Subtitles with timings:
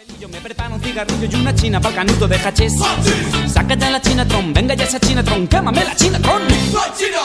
[0.00, 2.72] papelillo, me preparo un cigarrillo y una china pa'l canuto de hachís.
[3.52, 6.42] Sácate la chinatron, venga ya esa chinatron, quémame la chinatron.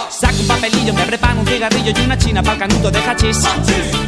[0.09, 3.37] Saca un papelillo, me preparo un cigarrillo y una china pa'l canuto de hachís.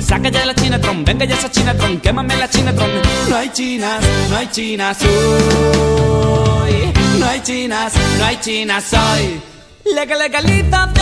[0.02, 2.90] Sácate la chinatron, venga ya esa chinatron, quémame la chinatron.
[3.30, 6.94] No hay chinas, no hay chinas hoy.
[7.20, 9.42] No hay chinas, no hay chinas hoy.
[9.96, 10.94] Legal legalización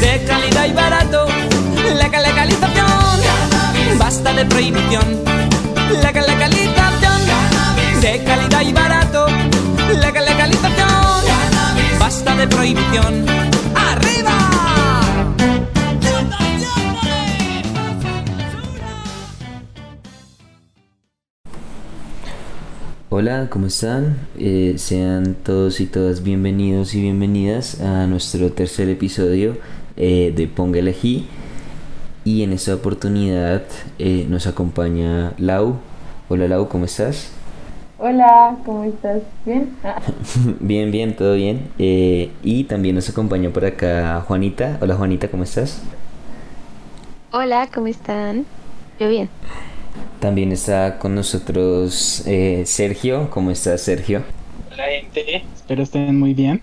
[0.00, 1.26] de calidad y barato.
[1.94, 2.86] Legal legalización,
[3.98, 5.22] basta de prohibición.
[6.02, 6.63] Legal legalización
[8.04, 9.26] de calidad y barato.
[9.88, 11.24] Legal legalización,
[11.98, 13.24] basta de prohibición.
[13.74, 15.00] ¡Arriba!
[23.08, 24.18] Hola, ¿cómo están?
[24.38, 29.56] Eh, sean todos y todas bienvenidos y bienvenidas a nuestro tercer episodio
[29.96, 31.26] eh, de Ponga Elegí.
[32.26, 33.62] Y en esta oportunidad
[33.98, 35.78] eh, nos acompaña Lau.
[36.28, 37.33] Hola Lau, ¿cómo estás?
[38.06, 39.22] Hola, ¿cómo estás?
[39.46, 39.74] ¿Bien?
[39.82, 39.98] Ah,
[40.60, 41.70] bien, bien, todo bien.
[41.78, 44.76] Eh, y también nos acompaña por acá Juanita.
[44.82, 45.82] Hola Juanita, ¿cómo estás?
[47.32, 48.44] Hola, ¿cómo están?
[49.00, 49.30] Yo bien.
[50.20, 53.30] También está con nosotros eh, Sergio.
[53.30, 54.22] ¿Cómo estás Sergio?
[54.70, 56.60] Hola gente, espero estén muy bien.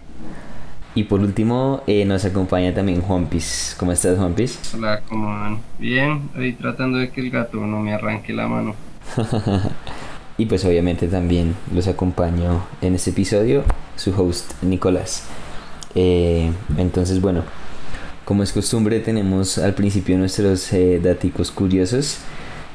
[0.93, 3.75] Y por último eh, nos acompaña también Juanpis.
[3.79, 4.75] ¿Cómo estás Juanpis?
[4.75, 5.57] Hola, ¿cómo van?
[5.79, 8.75] Bien, ahí tratando de que el gato no me arranque la mano.
[10.37, 13.63] y pues obviamente también los acompaño en este episodio
[13.95, 15.23] su host Nicolás.
[15.95, 17.43] Eh, entonces bueno,
[18.25, 22.19] como es costumbre tenemos al principio nuestros eh, daticos curiosos.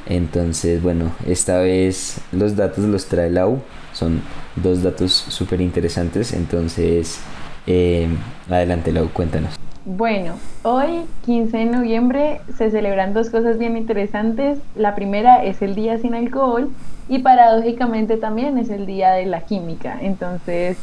[0.06, 3.60] Entonces bueno, esta vez los datos los trae Lau.
[3.92, 4.20] Son
[4.56, 6.32] dos datos súper interesantes.
[6.32, 7.18] Entonces
[7.66, 8.06] eh,
[8.48, 9.65] adelante Lau, cuéntanos.
[9.88, 10.34] Bueno,
[10.64, 14.58] hoy 15 de noviembre se celebran dos cosas bien interesantes.
[14.74, 16.70] La primera es el Día sin Alcohol
[17.08, 19.96] y paradójicamente también es el Día de la Química.
[20.02, 20.76] Entonces,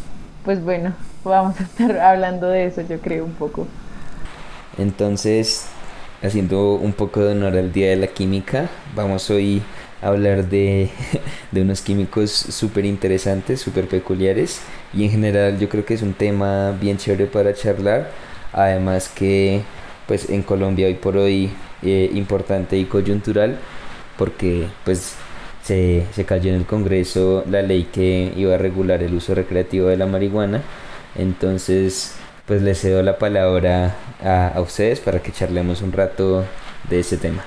[0.45, 0.93] pues bueno,
[1.25, 3.67] vamos a estar hablando de eso yo creo un poco.
[4.77, 5.67] Entonces,
[6.21, 9.61] haciendo un poco de honor al Día de la Química, vamos hoy
[10.01, 10.89] a hablar de,
[11.51, 14.61] de unos químicos súper interesantes, súper peculiares
[14.93, 18.09] y en general yo creo que es un tema bien chévere para charlar,
[18.53, 19.61] además que
[20.07, 23.57] pues en Colombia hoy por hoy eh, importante y coyuntural
[24.17, 25.15] porque pues
[25.63, 29.87] se, se cayó en el Congreso la ley que iba a regular el uso recreativo
[29.87, 30.61] de la marihuana,
[31.15, 32.15] entonces
[32.45, 36.43] pues les cedo la palabra a, a ustedes para que charlemos un rato
[36.89, 37.43] de ese tema.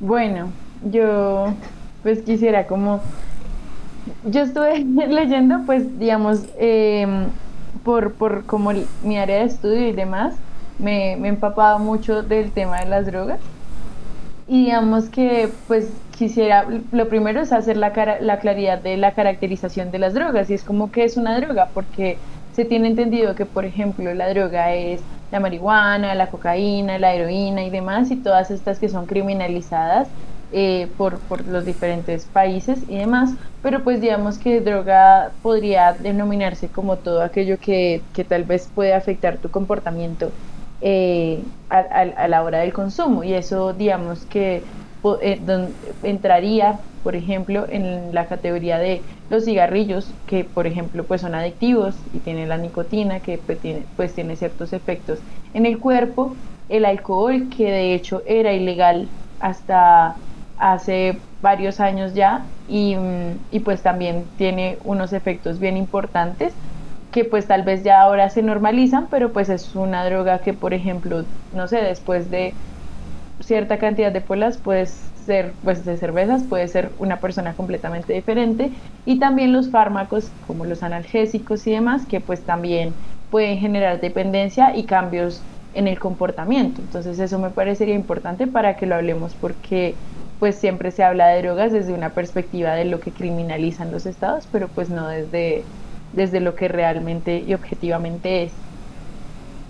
[0.00, 0.50] Bueno,
[0.84, 1.54] yo
[2.02, 3.00] pues quisiera como
[4.24, 7.06] yo estuve leyendo pues digamos eh,
[7.86, 8.72] por, por como
[9.04, 10.34] mi área de estudio y demás
[10.80, 13.38] me, me he empapado mucho del tema de las drogas.
[14.48, 15.88] Y digamos que pues
[16.18, 20.50] quisiera lo primero es hacer la, cara, la claridad de la caracterización de las drogas.
[20.50, 22.18] Y es como que es una droga porque
[22.54, 27.62] se tiene entendido que por ejemplo la droga es la marihuana, la cocaína, la heroína
[27.62, 30.08] y demás y todas estas que son criminalizadas
[30.50, 33.30] eh, por, los diferentes países y demás,
[33.62, 38.94] pero pues digamos que droga podría denominarse como todo aquello que, que tal vez puede
[38.94, 40.30] afectar tu comportamiento
[40.80, 43.24] eh, a, la hora del consumo.
[43.24, 44.62] Y eso digamos que
[45.22, 45.40] eh,
[46.02, 51.94] entraría por ejemplo en la categoría de los cigarrillos que por ejemplo pues son adictivos
[52.12, 55.20] y tienen la nicotina que pues tiene, pues tiene ciertos efectos
[55.52, 56.36] en el cuerpo.
[56.68, 59.08] El alcohol que de hecho era ilegal
[59.38, 60.20] hasta
[60.56, 62.96] hace varios años ya y,
[63.50, 66.58] y, pues también tiene unos efectos bien importantes
[67.10, 70.74] que pues tal vez ya ahora se normalizan, pero pues es una droga que por
[70.74, 72.58] ejemplo, no sé, después de
[73.40, 78.80] cierta cantidad de polas puedes ser, pues de cervezas, puede ser una persona completamente diferente
[79.04, 84.74] y también los fármacos como los analgésicos y demás que pues también pueden generar dependencia
[84.76, 86.80] y cambios en el comportamiento.
[86.80, 90.00] Entonces eso me parecería importante para que lo hablemos porque
[90.38, 94.48] pues siempre se habla de drogas desde una perspectiva de lo que criminalizan los estados,
[94.52, 95.64] pero pues no desde,
[96.12, 98.52] desde lo que realmente y objetivamente es.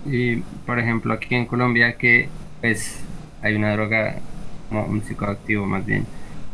[0.05, 2.29] Y por ejemplo aquí en Colombia que
[2.61, 3.01] pues
[3.41, 4.15] hay una droga,
[4.71, 6.05] un psicoactivo más bien,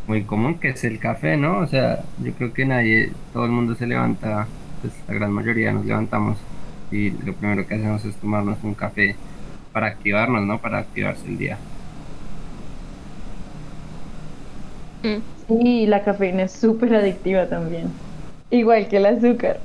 [0.06, 1.58] muy común que es el café, ¿no?
[1.58, 4.46] O sea, yo creo que nadie, todo el mundo se levanta,
[4.80, 6.38] pues la gran mayoría nos levantamos
[6.90, 9.16] y lo primero que hacemos es tomarnos un café
[9.72, 10.60] para activarnos, ¿no?
[10.60, 11.58] Para activarse el día.
[15.46, 18.02] Sí, la cafeína es súper adictiva también.
[18.50, 19.62] Igual que el azúcar.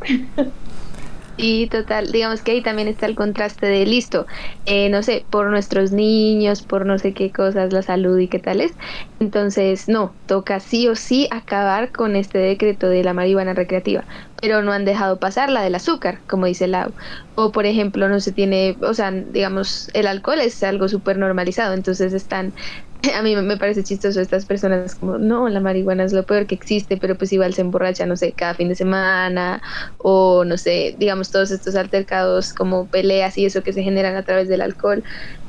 [1.42, 4.28] Y total, digamos que ahí también está el contraste de listo,
[4.66, 8.40] eh, no sé, por nuestros niños, por no sé qué cosas, la salud y qué
[8.40, 8.74] tales.
[9.20, 14.06] Entonces, no, toca sí o sí acabar con este decreto de la marihuana recreativa,
[14.42, 16.94] pero no han dejado pasar la del azúcar, como dice Lau.
[17.36, 21.74] O, por ejemplo, no se tiene, o sea, digamos, el alcohol es algo súper normalizado,
[21.74, 22.54] entonces están
[23.16, 26.56] a mí me parece chistoso estas personas como, no, la marihuana es lo peor que
[26.56, 29.62] existe, pero pues igual se emborracha, no sé, cada fin de semana
[29.98, 34.24] o no sé, digamos todos estos altercados como peleas y eso que se generan a
[34.24, 35.04] través del alcohol.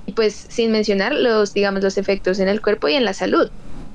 [0.06, 3.50] Y pues sin mencionar los, digamos, los efectos en el cuerpo y en la salud,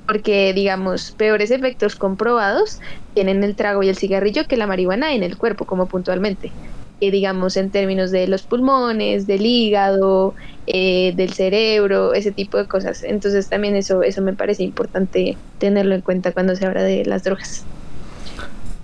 [0.08, 2.80] porque digamos, peores efectos comprobados
[3.14, 6.56] tienen el trago y el cigarrillo que la marihuana en el cuerpo, como puntualmente.
[7.02, 10.36] Eh, digamos, en términos de los pulmones, del hígado,
[10.68, 13.04] eh, del cerebro, ese tipo de cosas.
[13.04, 17.24] Entonces también eso, eso me parece importante tenerlo en cuenta cuando se habla de las
[17.24, 17.64] drogas.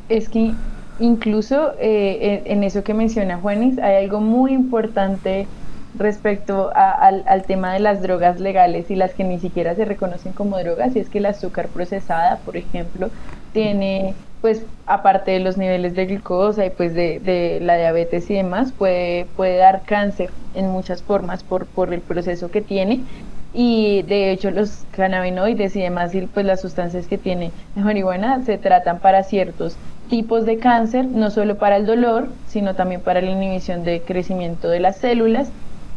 [0.10, 0.52] Es que
[1.00, 5.48] incluso eh, en eso que menciona Juanis, hay algo muy importante
[5.98, 10.32] respecto al, al, tema de las drogas legales y las que ni siquiera se reconocen
[10.32, 13.10] como drogas, y es que el azúcar procesada, por ejemplo,
[13.54, 18.74] tiene pues aparte de los niveles de glucosa y pues de, la diabetes y demás,
[18.74, 23.06] puede, puede dar cáncer en muchas formas por, por el proceso que tiene
[23.54, 28.44] y de hecho los cannabinoides y demás y pues las sustancias que tiene la marihuana
[28.44, 29.78] se tratan para ciertos
[30.10, 34.70] tipos de cáncer, no solo para el dolor, sino también para la inhibición de crecimiento
[34.70, 35.50] de las células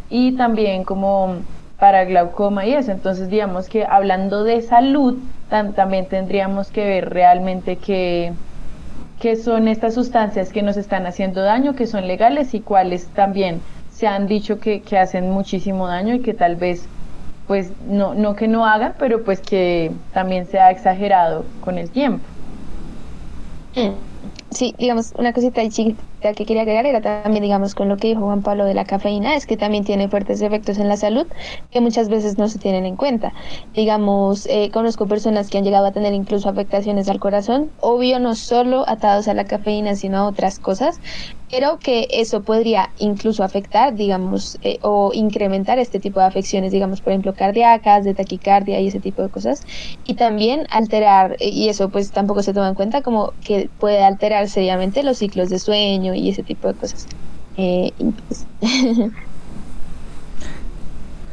[0.08, 1.36] y también como
[1.78, 2.92] para glaucoma y eso.
[2.92, 5.18] Entonces, digamos que hablando de salud,
[5.48, 8.38] también tendríamos que ver realmente qué,
[9.16, 13.64] qué son estas sustancias que nos están haciendo daño, que son legales y cuáles también
[13.88, 16.90] se han dicho que, que hacen muchísimo daño y que tal vez
[17.46, 21.90] pues no, no que no hagan, pero pues que también se ha exagerado con el
[21.92, 22.28] tiempo.
[24.50, 25.62] Sí, digamos, una cosita
[26.32, 29.34] que quería agregar era también, digamos, con lo que dijo Juan Pablo de la cafeína,
[29.36, 31.26] es que también tiene fuertes efectos en la salud
[31.70, 33.32] que muchas veces no se tienen en cuenta.
[33.74, 38.34] Digamos, eh, conozco personas que han llegado a tener incluso afectaciones al corazón, obvio no
[38.34, 41.00] solo atados a la cafeína, sino a otras cosas,
[41.50, 47.00] pero que eso podría incluso afectar, digamos, eh, o incrementar este tipo de afecciones, digamos,
[47.00, 49.60] por ejemplo, cardíacas, de taquicardia y ese tipo de cosas,
[50.04, 54.02] y también alterar, eh, y eso pues tampoco se toma en cuenta, como que puede
[54.02, 57.06] alterar seriamente los ciclos de sueño y ese tipo de cosas.
[57.56, 57.92] Eh,
[58.28, 58.46] pues,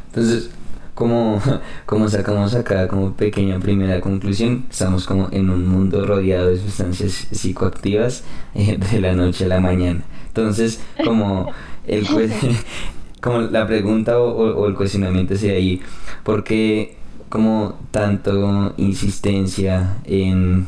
[0.08, 0.50] Entonces,
[0.94, 1.40] como,
[1.86, 7.28] como sacamos acá como pequeña primera conclusión, estamos como en un mundo rodeado de sustancias
[7.30, 8.24] psicoactivas
[8.54, 10.02] eh, de la noche a la mañana.
[10.28, 11.50] Entonces, como
[11.86, 12.06] el
[13.20, 15.80] como la pregunta o, el cuestionamiento sería ahí,
[16.24, 16.96] ¿por qué
[17.28, 20.66] como tanto insistencia en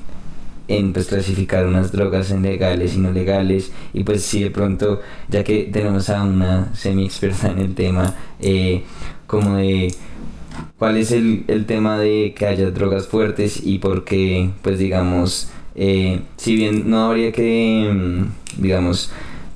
[0.68, 3.72] en pues clasificar unas drogas en legales y no legales.
[3.92, 8.14] Y pues si de pronto ya que tenemos a una semi experta en el tema
[8.40, 8.82] eh,
[9.26, 9.94] como de
[10.78, 15.50] cuál es el, el, tema de que haya drogas fuertes y por qué pues digamos
[15.74, 19.10] eh, si bien no habría que mm, digamos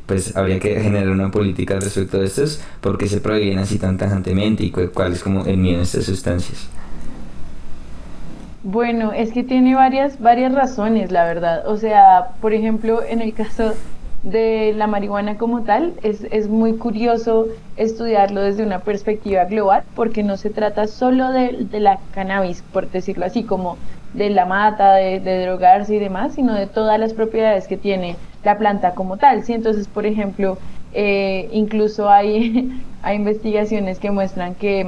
[0.07, 4.65] pues habría que generar una política respecto de estos porque se prohíben así tan tajantemente
[4.65, 6.69] y cuál es como el miedo de estas sustancias
[8.63, 11.67] bueno, es que tiene varias, varias razones, la verdad.
[11.69, 13.75] O sea, por ejemplo, en el caso
[14.23, 17.47] de la marihuana como tal, es, es muy curioso
[17.77, 22.91] estudiarlo desde una perspectiva global, porque no se trata solo de, de la cannabis, por
[22.91, 23.77] decirlo así, como
[24.15, 28.17] de la mata, de, de, drogarse y demás, sino de todas las propiedades que tiene
[28.43, 29.45] la planta como tal.
[29.45, 29.53] ¿sí?
[29.53, 30.59] Entonces, por ejemplo,
[30.95, 34.85] eh, incluso hay, hay investigaciones que muestran que,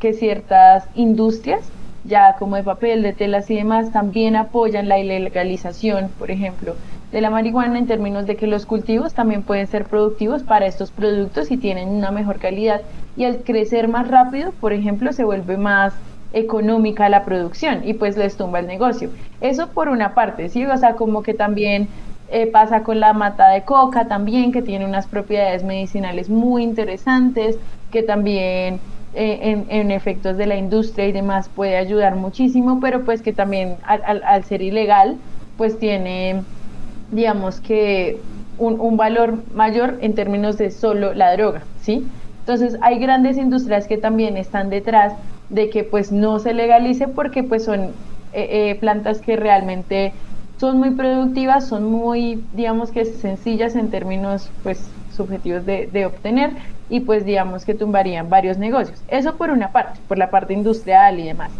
[0.00, 1.60] que ciertas industrias
[2.04, 6.74] ya como de papel, de telas y demás, también apoyan la ilegalización, por ejemplo,
[7.10, 10.90] de la marihuana en términos de que los cultivos también pueden ser productivos para estos
[10.90, 12.82] productos y tienen una mejor calidad.
[13.16, 15.94] Y al crecer más rápido, por ejemplo, se vuelve más
[16.32, 19.10] económica la producción y pues les tumba el negocio.
[19.40, 20.66] Eso por una parte, ¿sí?
[20.66, 21.88] O sea, como que también
[22.28, 27.56] eh, pasa con la mata de coca también, que tiene unas propiedades medicinales muy interesantes,
[27.92, 28.80] que también
[29.14, 33.76] eh, en, efectos de la industria y demás puede ayudar muchísimo, pero pues que también
[33.84, 35.16] al, ser ilegal,
[35.56, 36.42] pues tiene,
[37.12, 38.18] digamos que
[38.58, 42.06] un, un, valor mayor en términos de solo la droga, ¿sí?
[42.40, 45.14] Entonces hay grandes industrias que también están detrás
[45.48, 47.92] de que pues no se legalice porque pues son
[48.32, 50.12] eh, eh, plantas que realmente
[50.58, 56.50] son muy productivas, son muy, digamos que sencillas en términos pues subjetivos de, obtener
[56.88, 59.02] y pues digamos que tumbarían varios negocios.
[59.08, 61.52] Eso por una parte, por la parte industrial y demás.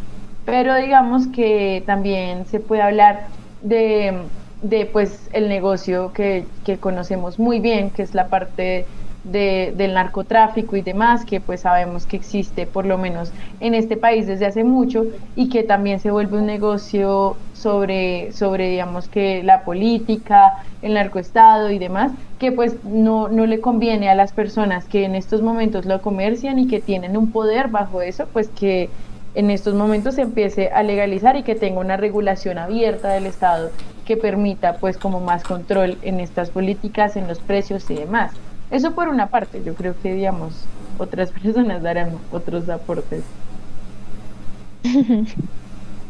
[0.45, 3.29] Pero digamos que también se puede hablar
[3.63, 4.29] de,
[4.61, 8.87] de pues el negocio que, que conocemos muy bien, que es la parte
[9.25, 14.27] del narcotráfico y demás, que pues sabemos que existe por lo menos en este país
[14.27, 19.63] desde hace mucho y que también se vuelve un negocio sobre, sobre digamos que la
[19.63, 25.05] política, el narcoestado y demás, que pues no, no le conviene a las personas que
[25.05, 28.91] en estos momentos lo comercian y que tienen un poder bajo eso, pues que
[29.35, 33.71] en estos momentos se empiece a legalizar y que tenga una regulación abierta del Estado
[34.05, 38.33] que permita pues como más control en estas políticas, en los precios y demás.
[38.75, 40.53] Eso por una parte, yo creo que, digamos,
[40.99, 43.23] otras personas darán otros aportes.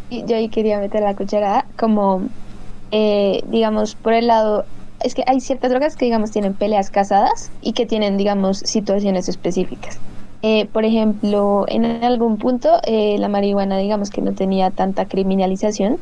[0.09, 2.23] y yo ahí quería meter la cucharada, como,
[2.90, 4.64] eh, digamos, por el lado,
[5.02, 9.28] es que hay ciertas drogas que, digamos, tienen peleas casadas y que tienen, digamos, situaciones
[9.28, 9.99] específicas.
[10.40, 15.99] Eh, por ejemplo, en algún punto eh, la marihuana, digamos que no tenía tanta criminalización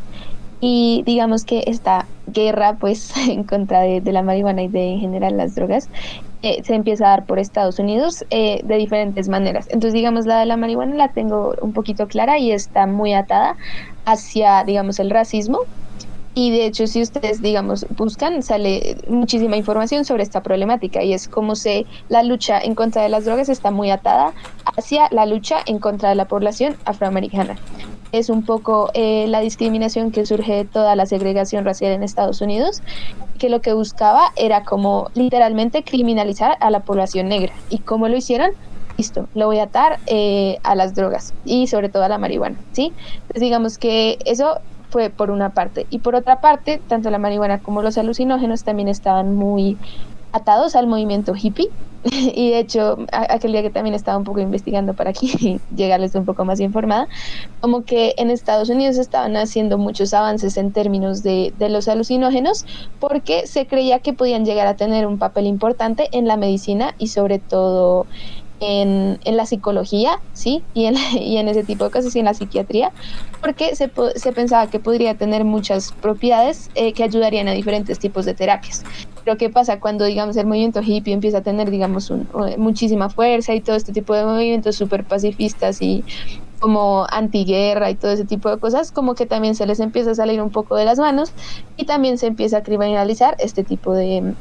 [0.65, 5.37] y digamos que esta guerra pues en contra de, la marihuana y de en general
[5.37, 5.91] las drogas
[6.43, 9.67] eh, se empieza a dar por Estados Unidos eh, de diferentes maneras.
[9.67, 13.57] Entonces digamos la de la marihuana la tengo un poquito clara y está muy atada
[14.07, 15.61] hacia digamos el racismo
[16.35, 21.29] y de hecho, si ustedes, digamos, buscan, sale muchísima información sobre esta problemática y es
[21.29, 24.33] como se la lucha en contra de las drogas está muy atada
[24.65, 27.59] hacia la lucha en contra de la población afroamericana
[28.13, 32.41] es un poco eh, la discriminación que surge de toda la segregación racial en Estados
[32.41, 32.83] Unidos,
[33.39, 37.55] que lo que buscaba era como literalmente criminalizar a la población negra.
[37.71, 38.51] ¿Y cómo lo hicieron?
[38.99, 42.59] Listo, lo voy a atar eh, a las drogas y sobre todo a la marihuana,
[42.73, 42.93] ¿sí?
[43.23, 44.59] Entonces digamos que eso
[44.91, 45.87] fue por una parte.
[45.89, 49.79] Y por otra parte, tanto la marihuana como los alucinógenos también estaban muy
[50.33, 51.71] atados al movimiento hippie.
[52.35, 56.25] y de hecho, aquel día que también estaba un poco investigando para aquí llegarles un
[56.25, 57.07] poco más informada,
[57.61, 62.67] como que en Estados Unidos estaban haciendo muchos avances en términos de, los alucinógenos
[62.99, 67.07] porque se creía que podían llegar a tener un papel importante en la medicina y
[67.07, 68.07] sobre todo
[68.59, 70.63] en, la psicología, ¿sí?
[70.75, 72.91] Y en, ese tipo de cosas, y en la psiquiatría,
[73.41, 78.25] porque se, se pensaba que podría tener muchas propiedades eh, que ayudarían a diferentes tipos
[78.25, 78.85] de terapias.
[79.25, 83.55] Pero ¿qué pasa cuando, digamos, el movimiento hippie empieza a tener, digamos, un, muchísima fuerza
[83.55, 86.05] y todo este tipo de movimientos súper pacifistas y
[86.59, 90.15] como antiguerra y todo ese tipo de cosas, como que también se les empieza a
[90.15, 91.33] salir un poco de las manos
[91.77, 94.35] y también se empieza a criminalizar este tipo de,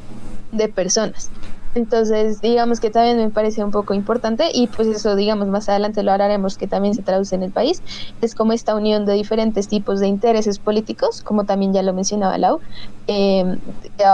[0.52, 1.30] de personas.
[1.74, 6.02] Entonces, digamos que también me parece un poco importante y pues eso, digamos, más adelante
[6.02, 7.82] lo hablaremos que también se traduce en el país,
[8.20, 12.36] es como esta unión de diferentes tipos de intereses políticos, como también ya lo mencionaba
[12.36, 12.60] Lau,
[13.06, 13.56] eh,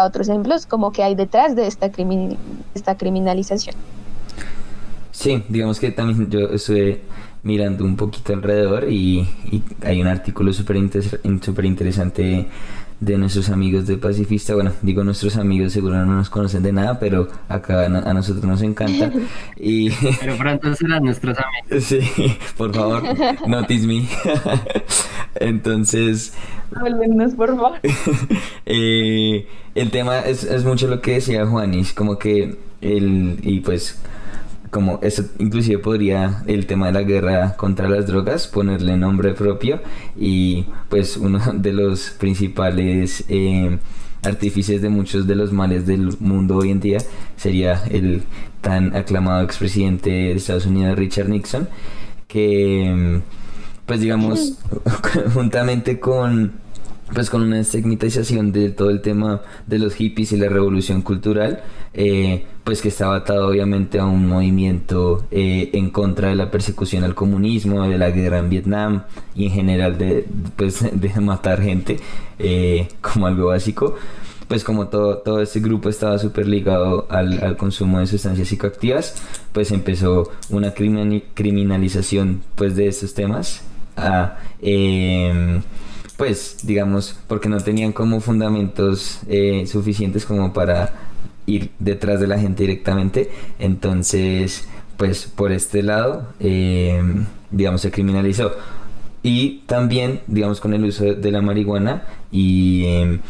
[0.07, 1.91] otros ejemplos, como que hay detrás de esta,
[2.75, 3.75] esta criminalización.
[5.11, 7.03] Sí, digamos que también yo estuve
[7.43, 12.47] mirando un poquito alrededor y, y hay un artículo súper interesante
[13.01, 14.55] de nuestros amigos de Pacifista.
[14.55, 18.63] Bueno, digo nuestros amigos, seguro no nos conocen de nada, pero acá a nosotros nos
[18.63, 19.13] encanta.
[19.61, 19.91] Y...
[20.21, 21.85] Pero pronto serán nuestros amigos.
[21.85, 22.01] Sí,
[22.57, 23.03] por favor,
[23.47, 24.09] notice me.
[25.35, 26.33] Entonces...
[26.75, 27.79] Háblenos, por favor.
[28.67, 33.39] eh, el tema es, es mucho lo que decía Juanis, como que el...
[33.43, 33.99] Y pues
[34.71, 39.81] como eso inclusive podría el tema de la guerra contra las drogas ponerle nombre propio
[40.17, 43.79] y pues uno de los principales eh,
[44.23, 46.99] artífices de muchos de los males del mundo hoy en día
[47.37, 48.23] sería el
[48.61, 51.69] tan aclamado expresidente de Estados Unidos Richard Nixon
[52.27, 53.21] que
[53.87, 54.59] pues digamos
[55.35, 56.53] juntamente con
[57.13, 61.63] pues con una estigmatización de todo el tema de los hippies y la revolución cultural,
[61.95, 67.05] eh, pues que estaba atado obviamente a un movimiento eh, en contra de la persecución
[67.05, 69.03] al comunismo, de la guerra en Vietnam
[69.35, 71.99] y en general de, pues, de matar gente
[72.39, 73.97] eh, como algo básico.
[74.47, 79.23] Pues como todo, todo este grupo estaba súper ligado al, al, consumo de sustancias psicoactivas,
[79.53, 83.61] pues empezó una criminalización pues de estos temas.
[83.99, 85.61] A, em,
[86.19, 90.93] pues digamos, porque no tenían como fundamentos eh, suficientes como para
[91.47, 93.31] ir detrás de la gente directamente.
[93.61, 97.01] Entonces, pues por este lado, eh,
[97.53, 98.51] digamos, se criminalizó.
[99.23, 103.21] Y también, digamos, con el uso de la marihuana y, em,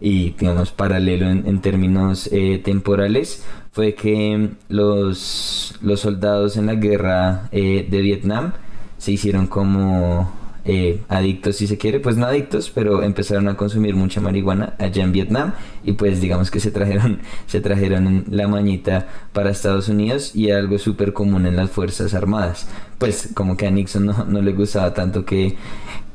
[0.00, 7.48] y digamos, paralelo en, términos eh, temporales, fue que los, los soldados en la guerra
[7.52, 8.52] de Vietnam
[8.98, 13.96] se hicieron como eh, adictos si se quiere, pues no adictos, pero empezaron a consumir
[13.96, 15.52] mucha marihuana allá en Vietnam
[15.84, 20.78] y pues digamos que se trajeron, se trajeron la mañita para Estados Unidos y algo
[20.78, 22.68] súper común en las Fuerzas Armadas.
[22.98, 25.56] Pues como que a Nixon no, no le gustaba tanto que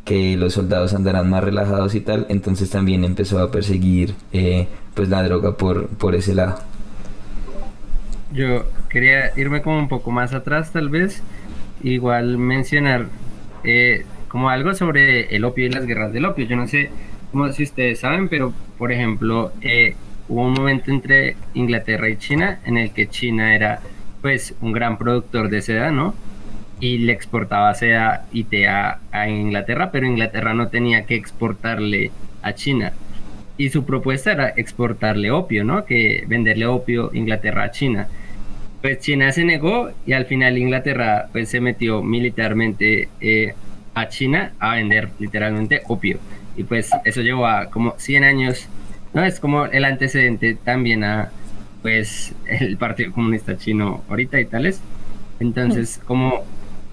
[0.07, 5.09] que los soldados andarán más relajados y tal, entonces también empezó a perseguir eh, pues
[5.09, 6.59] la droga por, por ese lado.
[8.31, 11.21] Yo quería irme como un poco más atrás tal vez,
[11.83, 13.07] igual mencionar
[13.65, 16.45] eh, como algo sobre el opio y las guerras del opio.
[16.45, 16.89] Yo no sé
[17.31, 19.95] como si ustedes saben, pero por ejemplo eh,
[20.27, 23.79] hubo un momento entre Inglaterra y China en el que China era
[24.21, 26.13] pues un gran productor de seda, ¿no?
[26.79, 32.53] y le exportaba seda y té a, Inglaterra, pero Inglaterra no tenía que exportarle a
[32.53, 32.93] China.
[33.57, 35.85] Y su propuesta era exportarle opio, ¿no?
[35.85, 38.07] Que venderle opio Inglaterra a China.
[38.81, 43.55] Pues China se negó y al final Inglaterra pues se metió militarmente eh,
[43.97, 46.19] a China a vender literalmente opio.
[46.55, 48.67] Y pues eso llevó a como 100 años,
[49.13, 49.23] ¿no?
[49.23, 51.31] Es como el antecedente también a
[51.81, 54.81] pues el Partido Comunista Chino ahorita y tales.
[55.39, 56.43] Entonces, como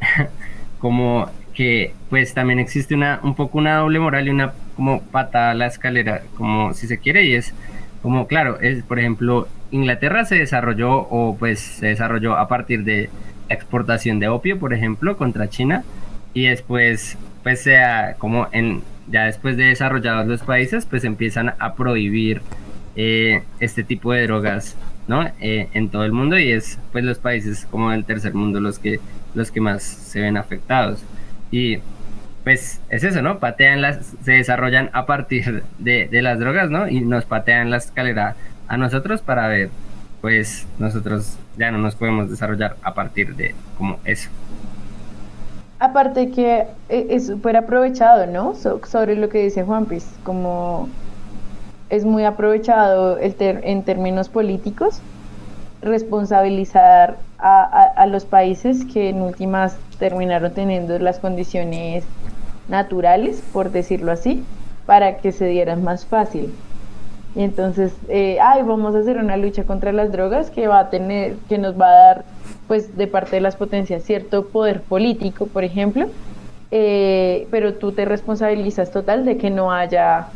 [0.79, 5.51] como que pues también existe una un poco una doble moral y una como pata
[5.51, 7.55] a la escalera, como si se quiere, y es
[8.03, 13.09] como claro, es por ejemplo, Inglaterra se desarrolló o pues se desarrolló a partir de
[13.49, 15.85] la exportación de opio, por ejemplo, contra China,
[16.35, 21.75] y después pues sea como en ya después de desarrollados los países, pues empiezan a
[21.75, 22.41] prohibir
[22.97, 24.77] eh, este tipo de drogas
[25.07, 25.23] ¿no?
[25.41, 28.79] Eh, en todo el mundo y es pues los países como el tercer mundo los
[28.79, 29.01] que
[29.35, 31.03] los que más se ven afectados.
[31.51, 31.79] Y
[32.45, 33.39] pues es eso, ¿no?
[33.39, 36.89] Patean las, se desarrollan a partir de, las drogas, ¿no?
[36.89, 38.37] Y nos patean la escalera
[38.69, 39.71] a nosotros para ver,
[40.21, 44.31] pues nosotros ya no nos podemos desarrollar a partir de como eso.
[45.85, 48.55] Aparte que e, es súper aprovechado, ¿no?
[48.55, 50.89] sobre lo que dice Juan Piz, como
[51.91, 55.03] es muy aprovechado el en términos políticos
[55.83, 62.05] responsabilizar a, los países que en últimas terminaron teniendo las condiciones
[62.71, 64.43] naturales, por decirlo así,
[64.87, 66.51] para que se dieran más fácil.
[67.37, 70.89] Y entonces, eh, ay, vamos a hacer una lucha contra las drogas que va a
[70.89, 72.25] tener, que nos va a dar,
[72.67, 76.11] pues, de parte de las potencias cierto poder político, por ejemplo,
[76.71, 80.35] eh, pero tú te responsabilizas total de que no haya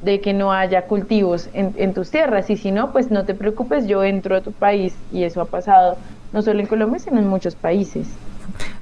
[0.00, 3.86] de que no haya cultivos en, tus tierras y si no, pues no te preocupes,
[3.86, 5.98] yo entro a tu país y eso ha pasado
[6.32, 8.25] no solo en Colombia, sino en muchos países.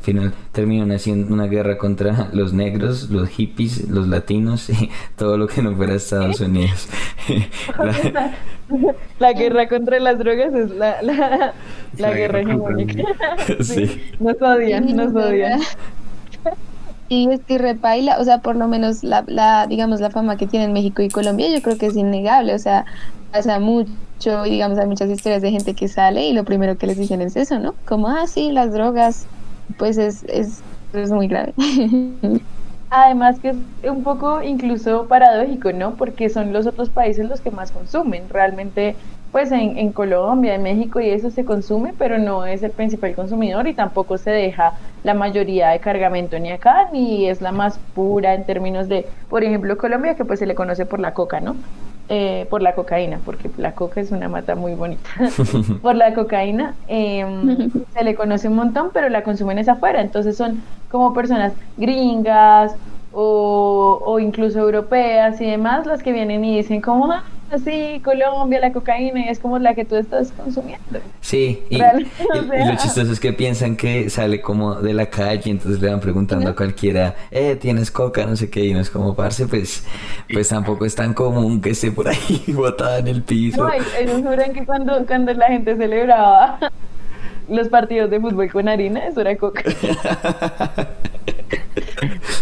[0.05, 5.39] Al final terminan haciendo una guerra contra los negros, los hippies, los latinos y todo
[5.39, 6.89] lo que no fuera Estados Unidos.
[9.19, 9.33] la...
[9.33, 13.03] guerra contra las drogas es la, la, guerra hegemónica.
[13.61, 14.13] sí.
[14.21, 15.63] Nos odian, nos odian.
[17.09, 20.47] Y es que repaila, o sea, por lo menos la, la, digamos, la fama que
[20.47, 22.85] tienen México y Colombia, yo creo que es innegable, o sea,
[23.33, 26.87] pasa mucho, y digamos, hay muchas historias de gente que sale y lo primero que
[26.87, 27.75] les dicen es eso, ¿no?
[27.87, 29.27] Como, ah, sí, las drogas,
[29.79, 31.55] pues es, es, es muy grave.
[32.91, 35.95] Además que es un poco incluso paradójico, ¿no?
[35.97, 38.29] Porque son los otros países los que más consumen.
[38.29, 38.95] Realmente
[39.35, 43.17] pues en, en, Colombia, en México y eso se consume, pero no es el principal
[43.17, 47.81] consumidor y tampoco se deja la mayoría de cargamento ni acá, ni es la más
[47.95, 51.41] pura en términos de, por ejemplo, Colombia, que pues se le conoce por la coca,
[51.41, 51.57] ¿no?
[52.11, 55.09] Eh, por la cocaína, porque la coca es una mata muy bonita.
[55.83, 60.37] por la cocaína em, se le conoce un montón, pero la consumen es afuera, entonces
[60.37, 62.77] son como personas gringas
[63.11, 67.23] o, o incluso europeas y demás las que vienen y dicen como, ah,
[67.65, 71.01] sí, Colombia, la cocaína, y es como la que tú estás consumiendo.
[71.21, 75.91] Sí, y, lo chistoso es que piensan que sale como de la calle, entonces le
[75.91, 78.27] van preguntando a cualquiera, eh, ¿tienes coca?
[78.27, 79.85] No sé qué, y no es como, parce, pues,
[80.33, 83.65] pues tampoco es tan común que esté por ahí botada en el piso.
[83.65, 86.59] No, ellos juran que cuando, cuando la gente celebraba
[87.49, 89.63] los partidos de fútbol con harina, eso era coca.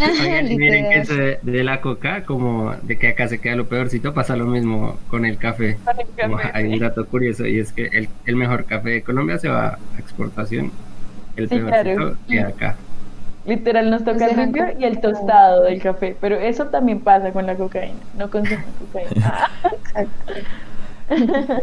[0.56, 4.36] miren que eso de, la coca, como de que acá se queda lo peorcito, pasa
[4.36, 5.78] lo mismo con el café.
[6.52, 9.68] hay un dato curioso y es que el, el, mejor café de Colombia se va
[9.68, 10.72] a exportación,
[11.36, 12.76] el sí, peorcito queda acá.
[13.44, 17.46] Literal nos toca el limpio y el tostado del café, pero eso también pasa con
[17.46, 19.50] la cocaína, no consumen cocaína.
[19.64, 20.32] Exacto.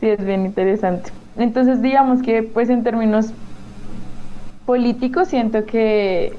[0.00, 1.10] sí, es bien interesante.
[1.36, 3.32] Entonces digamos que pues en términos
[4.68, 6.34] político siento que,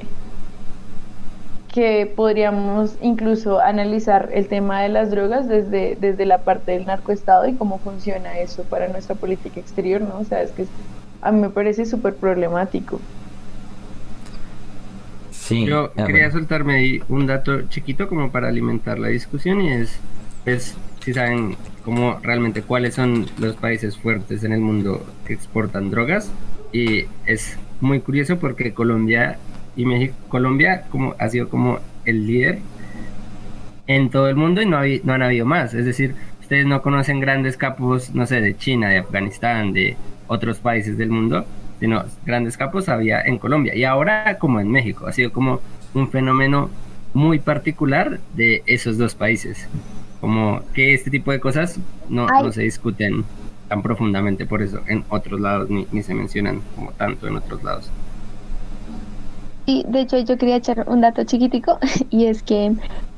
[1.73, 7.47] que podríamos incluso analizar el tema de las drogas desde, desde la parte del narcoestado
[7.47, 10.19] y cómo funciona eso para nuestra política exterior, ¿no?
[10.19, 10.67] O sea, es que
[11.23, 13.01] a mí me parece súper problemático.
[15.31, 19.71] Sí, Yo ah, quería soltarme ahí un dato chiquito como para alimentar la discusión y
[19.73, 19.99] es,
[20.45, 25.89] es si saben cómo realmente cuáles son los países fuertes en el mundo que exportan
[25.89, 26.29] drogas
[26.71, 29.37] y es muy curioso porque Colombia
[29.75, 32.59] y México, Colombia como ha sido como el líder
[33.87, 35.73] en todo el mundo y no, no han habido más.
[35.73, 39.95] Es decir, ustedes no conocen grandes capos, no sé, de China, de Afganistán, de
[40.27, 41.45] otros países del mundo,
[41.79, 45.07] sino grandes capos había en Colombia y ahora como en México.
[45.07, 45.61] Ha sido como
[45.93, 46.69] un fenómeno
[47.13, 49.67] muy particular de esos dos países.
[50.21, 53.23] Como que este tipo de cosas no, no se discuten
[53.69, 57.63] tan profundamente por eso en otros lados, ni, ni se mencionan como tanto en otros
[57.63, 57.89] lados.
[59.65, 61.77] Sí, de hecho yo quería echar un dato chiquitico
[62.09, 62.73] y es que,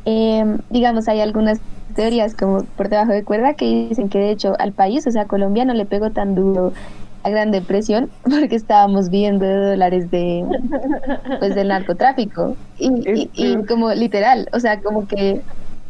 [0.05, 1.59] em, digamos, hay algunas
[1.95, 5.25] teorías como por debajo de cuerda que dicen que de hecho al país, o sea,
[5.25, 6.73] Colombia no le pegó tan duro
[7.23, 10.43] a gran depresión porque estábamos viendo dólares de
[11.39, 15.41] pues del narcotráfico y, y, como literal, o sea, como que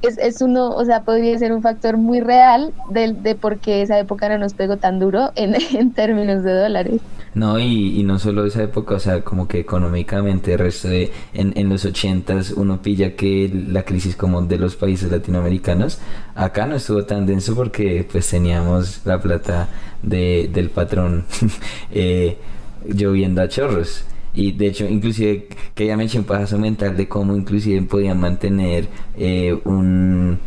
[0.01, 3.81] es, es, uno, o sea, podría ser un factor muy real de, de por qué
[3.81, 7.01] esa época no nos pegó tan duro en, en términos de dólares.
[7.33, 11.53] No, y, y, no solo esa época, o sea, como que económicamente, resto de, en,
[11.55, 15.99] en los ochentas uno pilla que la crisis como de los países latinoamericanos,
[16.35, 19.69] acá no estuvo tan denso porque pues teníamos la plata
[20.03, 21.23] de, del patrón
[21.91, 22.37] eh,
[22.85, 24.03] lloviendo a chorros.
[24.33, 28.19] Y de hecho, inclusive, que ya me eché un paso mental de cómo inclusive podían
[28.19, 30.39] mantener eh, un,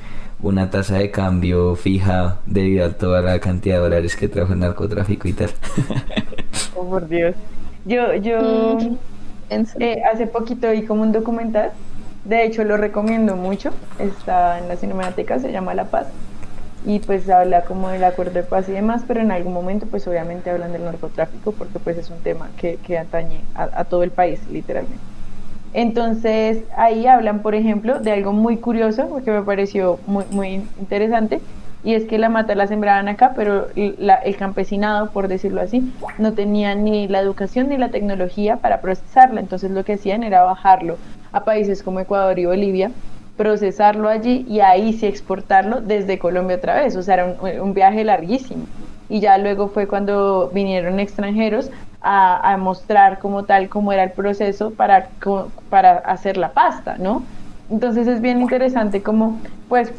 [0.42, 4.60] una tasa de cambio fija debido a toda la cantidad de dólares que trajo el
[4.60, 5.50] narcotráfico y tal.
[6.76, 7.34] oh, por Dios.
[7.84, 8.78] Yo, yo
[9.50, 11.72] eh, hace poquito vi como un documental,
[12.24, 16.06] de hecho lo recomiendo mucho, está en la Cinemateca, se llama La Paz
[16.84, 20.06] y pues habla como del acuerdo de paz y demás, pero en algún momento pues
[20.06, 24.10] obviamente hablan del narcotráfico porque pues es un tema que, que atañe a, todo el
[24.10, 25.02] país literalmente.
[25.72, 31.40] Entonces ahí hablan, por ejemplo, de algo muy curioso, porque me pareció muy, muy interesante,
[31.82, 36.32] y es que la mata la sembraban acá, pero el campesinado, por decirlo así, no
[36.32, 40.96] tenía ni la educación ni la tecnología para procesarla, entonces lo que hacían era bajarlo
[41.32, 42.90] a países como Ecuador y Bolivia,
[43.36, 46.96] procesarlo allí y ahí sí exportarlo desde Colombia otra vez.
[46.96, 48.66] O sea, era un, viaje larguísimo.
[49.08, 51.70] Y ya luego fue cuando vinieron extranjeros
[52.00, 55.08] a, mostrar como tal cómo era el proceso para,
[55.70, 57.22] para hacer la pasta, ¿no?
[57.70, 59.92] Entonces es bien interesante como, pues,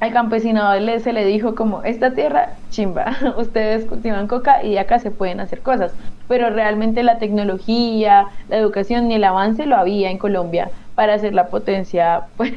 [0.00, 5.10] al campesinado se le dijo como, esta tierra, chimba, ustedes cultivan coca y acá se
[5.10, 5.92] pueden hacer cosas.
[6.26, 11.34] Pero realmente la tecnología, la educación ni el avance lo había en Colombia para hacer
[11.34, 12.52] la potencia, pues,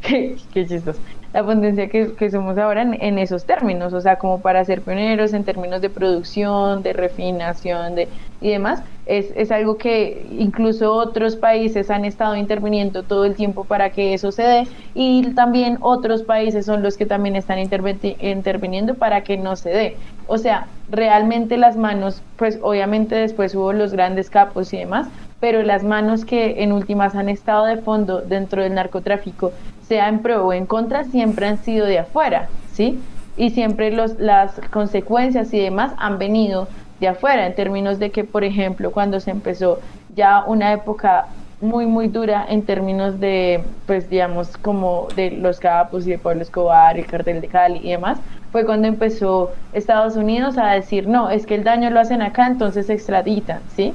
[0.00, 1.00] qué, chistoso,
[1.32, 5.34] la potencia que, que somos ahora en, esos términos, o sea, como para ser pioneros
[5.34, 8.08] en términos de producción, de refinación de,
[8.40, 13.64] y demás, es, es algo que incluso otros países han estado interviniendo todo el tiempo
[13.64, 18.94] para que eso se dé y también otros países son los que también están interviniendo
[18.94, 19.96] para que no se dé.
[20.26, 25.08] O sea, realmente las manos, pues obviamente después hubo los grandes capos y demás,
[25.40, 29.52] pero las manos que en últimas han estado de fondo dentro del narcotráfico,
[29.86, 33.00] sea en pro o en contra, siempre han sido de afuera, ¿sí?
[33.36, 36.68] Y siempre los, las consecuencias y demás han venido
[37.00, 39.80] de afuera, en términos de que, por ejemplo, cuando se empezó
[40.14, 41.26] ya una época
[41.60, 46.42] muy, muy dura en términos de, pues, digamos, como de los capos y de Pablo
[46.42, 48.18] Escobar, el cartel de Cali y demás,
[48.52, 52.46] fue cuando empezó Estados Unidos a decir, no, es que el daño lo hacen acá,
[52.46, 53.92] entonces extraditan, ¿sí?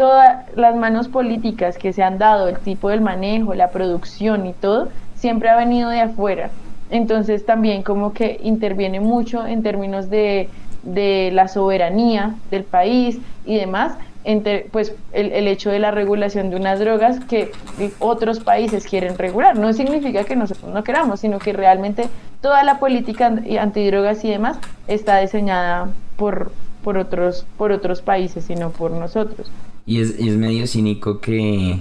[0.00, 4.54] Todas las manos políticas que se han dado, el tipo del manejo, la producción y
[4.54, 6.48] todo, siempre ha venido de afuera.
[6.88, 10.48] Entonces también como que interviene mucho en términos de,
[11.34, 13.92] la soberanía del país y demás,
[14.24, 17.52] entre, pues el, el, hecho de la regulación de unas drogas que
[17.98, 19.58] otros países quieren regular.
[19.58, 22.08] No significa que nosotros no queramos, sino que realmente
[22.40, 23.26] toda la política
[23.60, 24.58] antidrogas y demás
[24.88, 29.52] está diseñada por, por, otros, por otros países, sino por nosotros.
[29.86, 31.78] Y es, es medio cínico que,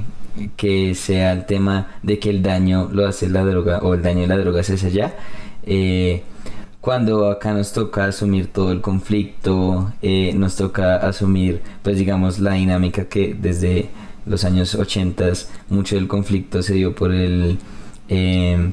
[0.55, 4.21] que sea el tema de que el daño lo hace la droga o el daño
[4.21, 5.15] de la droga se hace allá.
[5.63, 6.23] Eh,
[6.81, 12.53] cuando acá nos toca asumir todo el conflicto, eh, nos toca asumir, pues digamos, la
[12.53, 13.89] dinámica que desde
[14.25, 15.25] los años 80
[15.69, 17.57] mucho del conflicto se dio por el...
[18.07, 18.71] Eh,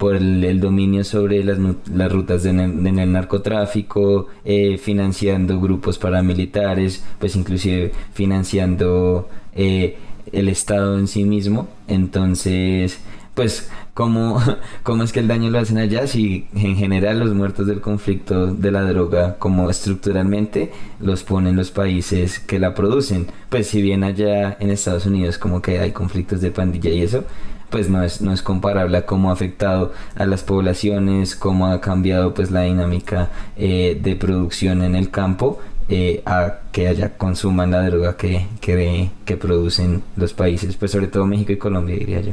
[0.00, 1.58] por el, dominio sobre las,
[1.92, 9.98] las rutas en el, narcotráfico, eh, financiando grupos paramilitares, pues inclusive financiando eh,
[10.32, 11.68] el Estado en sí mismo.
[11.86, 12.98] Entonces,
[13.34, 14.40] pues, ¿cómo,
[14.84, 18.46] ¿cómo es que el daño lo hacen allá si en general los muertos del conflicto
[18.54, 23.26] de la droga, como estructuralmente, los ponen los países que la producen?
[23.50, 27.24] Pues si bien allá en Estados Unidos como que hay conflictos de pandilla y eso,
[27.70, 31.80] pues no es, no es comparable a cómo ha afectado a las poblaciones, cómo ha
[31.80, 37.72] cambiado pues la dinámica eh, de producción en el campo eh, a que haya consuman
[37.72, 42.20] la droga que, que, que producen los países, pues sobre todo México y Colombia, diría
[42.20, 42.32] yo.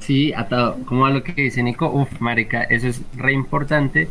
[0.00, 4.08] Sí, atado como a lo que dice Nico, uff, marica, eso es re importante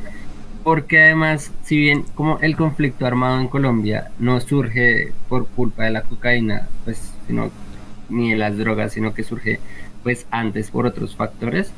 [0.65, 5.91] porque además, si bien como el conflicto armado en Colombia no surge por culpa de
[5.91, 7.51] la cocaína, pues sino
[8.09, 9.59] ni de las drogas, sino que surge
[10.05, 11.71] pues antes por otros factores,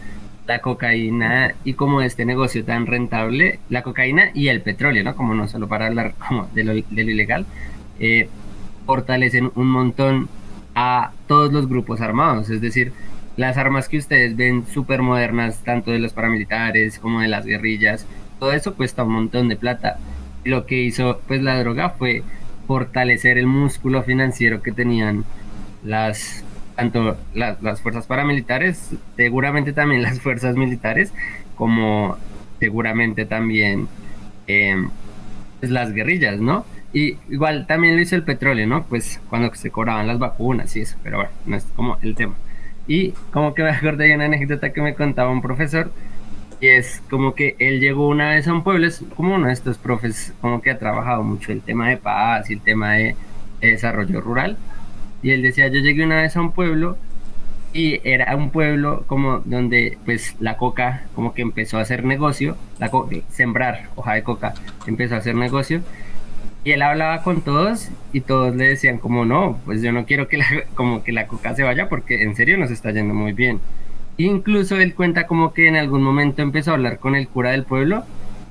[0.48, 5.16] la cocaína y como este negocio tan rentable, la cocaína y el petróleo, ¿no?
[5.16, 7.46] Como no solo para hablar como de lo, de lo ilegal,
[8.02, 8.28] eh,
[8.86, 10.28] fortalecen un montón
[10.76, 12.92] a todos los grupos armados, es decir,
[13.38, 18.06] las armas que ustedes ven súper modernas, tanto de los paramilitares como de las guerrillas,
[18.42, 20.00] todo eso cuesta un montón de plata.
[20.44, 22.24] Lo que hizo pues la droga fue
[22.68, 25.24] fortalecer el músculo financiero que tenían
[25.86, 26.44] las
[26.78, 31.12] tanto las fuerzas paramilitares, seguramente también las fuerzas militares,
[31.56, 32.18] como
[32.60, 33.88] seguramente también
[34.46, 34.90] em,
[35.60, 36.66] pues, las guerrillas, ¿no?
[36.94, 38.84] Y igual también lo hizo el petróleo, ¿no?
[38.86, 42.36] Pues cuando se cobraban las vacunas y eso, pero bueno, no es como el tema.
[42.88, 45.92] Y como que me acordé de una anécdota que me contaba un profesor,
[46.62, 49.54] y es como que él llegó una vez a un pueblo, es como uno de
[49.54, 53.16] estos profes, como que ha trabajado mucho el tema de paz y el tema de
[53.62, 54.58] desarrollo rural,
[55.22, 56.98] y él decía, yo llegué una vez a un pueblo
[57.74, 62.58] y era un pueblo como donde pues la coca como que empezó a hacer negocio,
[62.80, 62.90] la
[63.30, 64.54] sembrar hoja de coca
[64.88, 65.82] empezó a hacer negocio
[66.64, 70.28] y él hablaba con todos y todos le decían como no, pues yo no quiero
[70.28, 73.32] que la, como que la coca se vaya porque en serio nos está yendo muy
[73.32, 73.62] bien.
[74.18, 77.64] Incluso él cuenta como que en algún momento empezó a hablar con el cura del
[77.64, 78.04] pueblo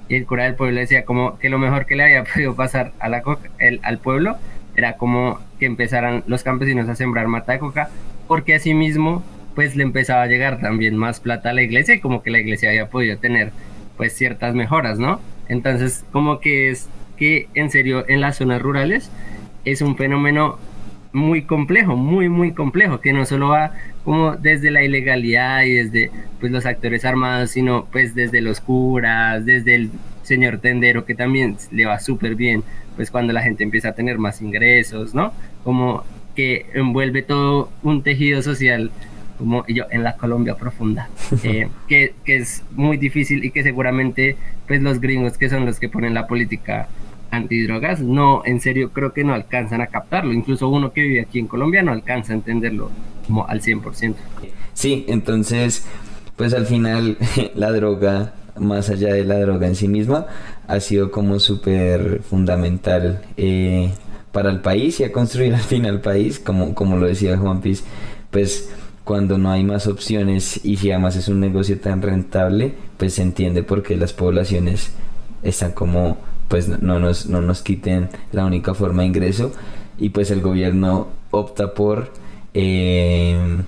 [0.08, 2.92] y el cura del pueblo decía como que lo mejor que le había podido pasar
[3.00, 4.36] a la coca, el, al pueblo
[4.76, 7.90] era como que empezaran los campesinos a sembrar mata de coca,
[8.28, 9.22] porque así mismo
[9.54, 12.38] pues le empezaba a llegar también más plata a la iglesia y como que la
[12.38, 13.52] iglesia había podido tener
[13.96, 15.20] pues ciertas mejoras, ¿no?
[15.48, 19.10] Entonces como que es que en serio en las zonas rurales
[19.64, 20.58] es un fenómeno
[21.12, 23.72] muy complejo, muy muy complejo, que no solo va
[24.04, 29.46] como desde la ilegalidad y desde pues los actores armados, sino pues desde los curas,
[29.46, 29.90] desde el
[30.22, 32.62] señor tendero que también le va súper bien,
[32.96, 35.32] pues cuando la gente empieza a tener más ingresos, ¿no?
[35.62, 36.04] Como
[36.34, 38.90] que envuelve todo un tejido social
[39.38, 41.08] como yo en la Colombia profunda,
[41.44, 45.78] eh, que, que, es muy difícil y que seguramente pues los gringos que son los
[45.78, 46.88] que ponen la política
[47.30, 51.38] antidrogas, no, en serio creo que no alcanzan a captarlo, incluso uno que vive aquí
[51.38, 52.90] en Colombia no alcanza a entenderlo
[53.26, 54.14] como al 100%.
[54.72, 55.86] Sí, entonces
[56.36, 57.18] pues al final
[57.54, 60.26] la droga más allá de la droga en sí misma,
[60.66, 63.90] ha sido como súper fundamental eh,
[64.32, 67.60] para el país y a construir al final el país, como, como lo decía Juan
[67.60, 67.84] Piz,
[68.30, 68.68] pues
[69.04, 73.22] cuando no hay más opciones y si además es un negocio tan rentable, pues se
[73.22, 74.90] entiende por qué las poblaciones
[75.42, 79.52] están como, pues no nos, no nos quiten la única forma de ingreso.
[79.98, 82.12] Y pues el gobierno opta por...
[82.52, 83.58] Eh,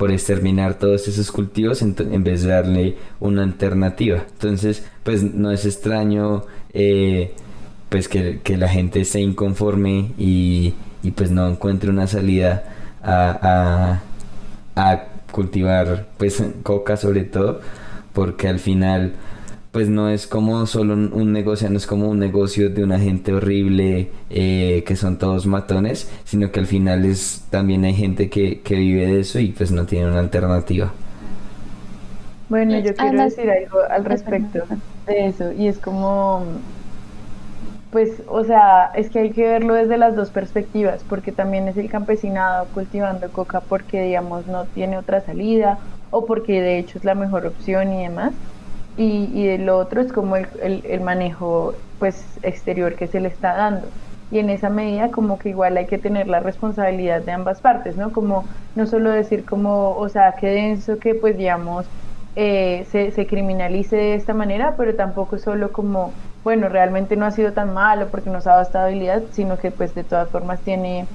[0.00, 4.24] por exterminar todos esos cultivos en, vez de darle una alternativa.
[4.32, 7.34] Entonces, pues no es extraño eh,
[7.90, 10.72] pues que, la gente esté inconforme y,
[11.14, 12.64] pues no encuentre una salida
[13.02, 14.00] a,
[14.74, 17.60] a cultivar pues coca sobre todo,
[18.14, 19.12] porque al final
[19.72, 23.32] pues no es como solo un, negocio, no es como un negocio de una gente
[23.32, 28.62] horrible eh, que son todos matones, sino que al final es también hay gente que,
[28.62, 30.92] que vive de eso y pues no tiene una alternativa.
[32.48, 34.58] Bueno, yo quiero decir algo al respecto
[35.06, 36.42] de eso y es como,
[37.92, 41.76] pues, o sea, es que hay que verlo desde las dos perspectivas, porque también es
[41.76, 45.78] el campesinado cultivando coca porque, digamos, no tiene otra salida
[46.10, 48.32] o porque de hecho es la mejor opción y demás
[49.00, 53.54] y, y lo otro es como el, el, manejo pues exterior que se le está
[53.54, 53.88] dando
[54.30, 57.96] y en esa medida como que igual hay que tener la responsabilidad de ambas partes,
[57.96, 58.12] ¿no?
[58.12, 58.44] Como
[58.76, 61.86] no solo decir como, o sea, qué denso que pues digamos
[62.36, 66.12] eh, se, se, criminalice de esta manera, pero tampoco solo como,
[66.44, 69.94] bueno, realmente no ha sido tan malo porque nos ha dado estabilidad, sino que pues
[69.94, 71.06] de todas formas tiene,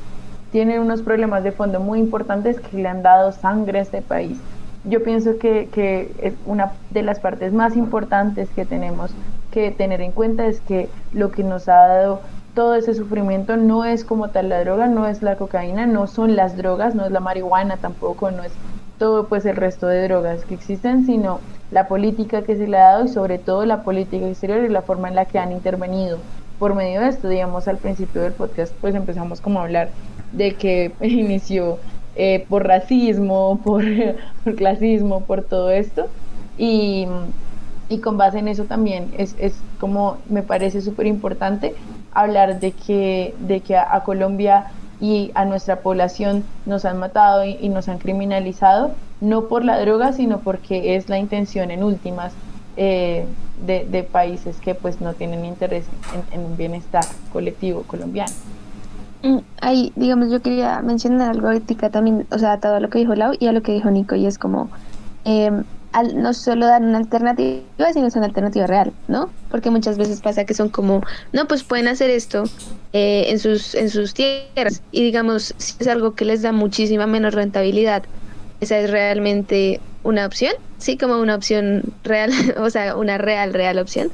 [0.51, 4.39] tiene unos problemas de fondo muy importantes que le han dado sangre a este país
[4.87, 9.11] yo pienso que, que, una de las partes más importantes que tenemos
[9.51, 12.21] que tener en cuenta es que lo que nos ha dado
[12.53, 16.35] todo ese sufrimiento no es como tal la droga, no es la cocaína, no son
[16.35, 18.53] las drogas, no es la marihuana tampoco, no es
[18.97, 21.39] todo pues el resto de drogas que existen, sino
[21.71, 24.81] la política que se le ha dado y sobre todo la política exterior y la
[24.81, 26.17] forma en la que han intervenido
[26.59, 29.89] por medio de esto, digamos al principio del podcast pues empezamos como a hablar
[30.31, 31.77] de que inició
[32.15, 33.83] eh, por racismo, por,
[34.55, 36.07] clasismo, por todo esto.
[36.57, 37.07] Y,
[38.03, 41.75] con base en eso también es, es como me parece súper importante
[42.15, 47.69] hablar de que, de que a, Colombia y a nuestra población nos han matado y,
[47.69, 52.33] nos han criminalizado, no por la droga, sino porque es la intención en últimas
[52.77, 53.25] eh,
[53.65, 55.85] de, países que pues no tienen interés
[56.31, 58.33] en, un bienestar colectivo colombiano.
[59.25, 62.99] Mm, ahí, digamos, yo quería mencionar algo ética también, o sea, atado a lo que
[62.99, 64.69] dijo Lau y a lo que dijo Nico, y es como,
[65.25, 65.49] eh,
[66.13, 69.31] no solo dar una alternativa, sino es una alternativa real, ¿no?
[69.49, 71.01] Porque muchas veces pasa que son como,
[71.33, 72.43] no, pues pueden hacer esto
[72.93, 77.07] eh, en, sus, en sus tierras y digamos, si es algo que les da muchísima
[77.07, 78.03] menos rentabilidad,
[78.61, 83.79] esa es realmente una opción, sí, como una opción real, o sea, una real, real
[83.79, 84.11] opción,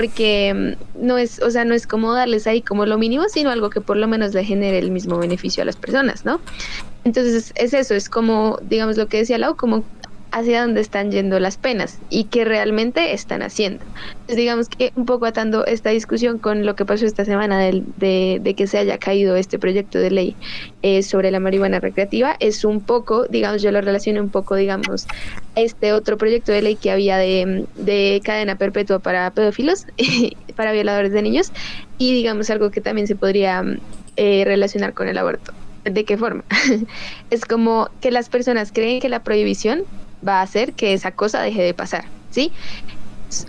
[0.00, 3.50] porque mm, no es, o sea, no es como darles ahí como lo mínimo, sino
[3.50, 6.40] algo que por lo menos le genere el mismo beneficio a las personas, ¿no?
[7.04, 9.84] Entonces es eso, es como, digamos lo que decía Lau, como
[10.32, 13.84] hacia dónde están yendo las penas y qué realmente están haciendo.
[14.12, 18.40] Entonces, digamos que un poco atando esta discusión con lo que pasó esta semana de,
[18.40, 20.36] de, que se haya caído este proyecto de ley
[20.82, 25.06] eh, sobre la marihuana recreativa, es un poco, digamos, yo lo relaciono un poco, digamos,
[25.56, 29.86] este otro proyecto de ley que había de, de cadena perpetua para pedófilos,
[30.56, 31.52] para violadores de niños,
[31.98, 33.64] y digamos algo que también se podría
[34.16, 35.52] eh, relacionar con el aborto.
[35.84, 36.44] ¿De qué forma?
[37.30, 39.84] es como que las personas creen que la prohibición
[40.26, 42.52] va a hacer que esa cosa deje de pasar, ¿sí?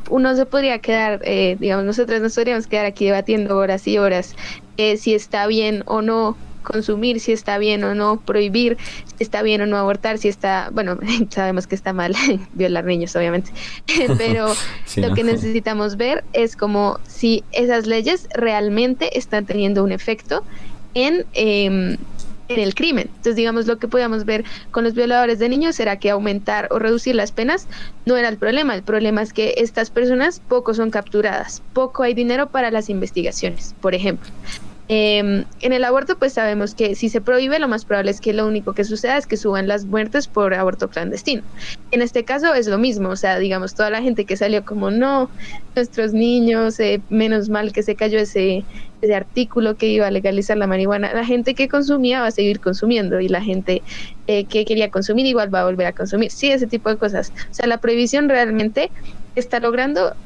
[0.10, 4.36] Uno se podría quedar, eh, digamos, nosotros nos podríamos quedar aquí debatiendo horas y horas
[4.77, 8.77] eh, si está bien o no consumir, si está bien o no prohibir,
[9.17, 10.97] si está bien o no abortar, si está, bueno,
[11.29, 12.15] sabemos que está mal
[12.53, 13.51] violar niños, obviamente,
[14.17, 14.53] pero
[14.97, 20.43] lo que necesitamos ver es como si esas leyes realmente están teniendo un efecto
[20.93, 21.25] en...
[21.34, 21.97] Eh,
[22.54, 23.08] en el crimen.
[23.08, 26.80] Entonces, digamos, lo que podíamos ver con los violadores de niños era que aumentar o
[26.80, 27.68] reducir las penas
[28.06, 28.76] no era el problema.
[28.76, 33.76] El problema es que estas personas poco son capturadas, poco hay dinero para las investigaciones,
[33.82, 34.30] por ejemplo.
[34.93, 38.34] Em, en el aborto, pues sabemos que si se prohíbe, lo más probable es que
[38.34, 41.43] lo único que suceda es que suban las muertes por aborto clandestino.
[41.91, 44.91] En este caso es lo mismo, o sea, digamos, toda la gente que salió como
[44.91, 45.32] no,
[45.77, 48.65] nuestros niños, eh, menos mal que se cayó ese,
[49.01, 52.60] ese artículo que iba a legalizar la marihuana, la gente que consumía va a seguir
[52.60, 53.84] consumiendo y la gente
[54.27, 56.32] eh, que quería consumir igual va a volver a consumir.
[56.32, 57.32] Sí, ese tipo de cosas.
[57.49, 58.91] O sea, la prohibición realmente
[59.36, 60.17] está logrando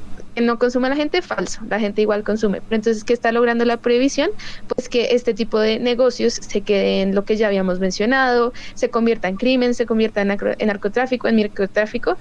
[0.41, 2.62] no consuma la gente, falso, la gente igual consume.
[2.62, 4.30] Pero entonces, ¿qué está logrando la prohibición?
[4.67, 8.89] Pues que este tipo de negocios se queden en lo que ya habíamos mencionado, se
[8.89, 10.28] convierta en crimen, se convierta en,
[10.67, 12.17] narcotráfico, en microtráfico,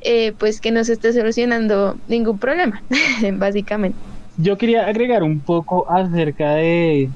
[0.00, 2.82] eh, pues que no se esté solucionando ningún problema,
[3.32, 3.98] básicamente.
[4.36, 7.08] Yo quería agregar un poco acerca de,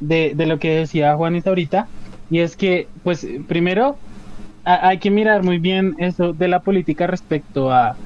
[0.00, 1.86] de, de lo que decía Juanis ahorita,
[2.30, 3.96] y es que, pues, primero,
[4.64, 7.96] hay que mirar muy bien eso de la política respecto a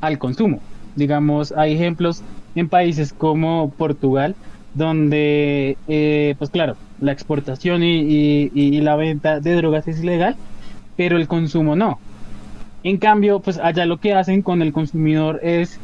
[0.00, 0.60] al consumo.
[0.96, 2.22] Digamos, hay ejemplos
[2.54, 4.34] en países como Portugal,
[4.74, 10.36] donde, eh, pues claro, la exportación y, la venta de drogas es ilegal,
[10.96, 11.98] pero el consumo no.
[12.82, 15.78] En cambio, pues allá lo que hacen con el consumidor es,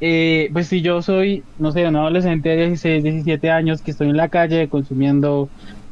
[0.00, 4.10] eh, pues si yo soy, no sé, un adolescente de 16, 17 años que estoy
[4.10, 5.48] en la calle consumiendo,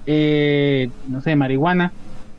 [0.06, 1.92] eh, no sé, marihuana,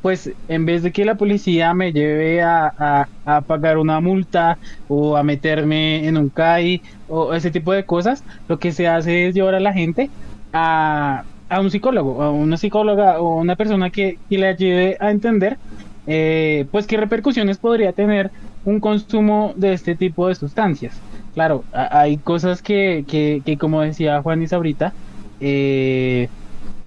[0.06, 3.08] pues en vez de que la policía me lleve a,
[3.48, 8.60] pagar una multa o a meterme en un CAI o ese tipo de cosas, lo
[8.60, 10.12] que se hace es llevar a la gente
[10.54, 11.24] a,
[11.60, 15.58] un psicólogo, a una psicóloga o una persona que, le ayude a entender
[16.06, 18.30] eh, pues qué repercusiones podría tener
[18.64, 20.94] un consumo de este tipo de sustancias.
[21.34, 24.94] Claro, hay cosas que, que, como decía Juanis ahorita,
[25.40, 26.30] eh,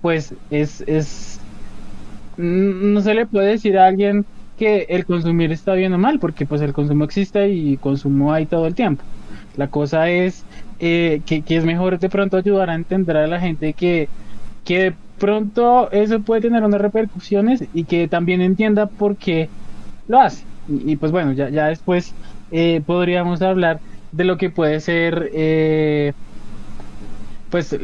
[0.02, 1.37] pues es, es
[2.38, 4.24] no se le puede decir a alguien
[4.56, 8.46] que el consumir está bien o mal, porque pues el consumo existe y consumo hay
[8.46, 9.04] todo el tiempo.
[9.56, 10.44] La cosa es
[10.80, 14.08] eh, que, es mejor de pronto ayudar a entender a la gente que,
[14.64, 19.48] que de pronto eso puede tener unas repercusiones y que también entienda por qué
[20.06, 20.44] lo hace.
[20.66, 22.14] Y, pues bueno, ya, ya después
[22.50, 23.80] eh, podríamos hablar
[24.12, 26.12] de lo que puede ser eh,
[27.50, 27.76] pues,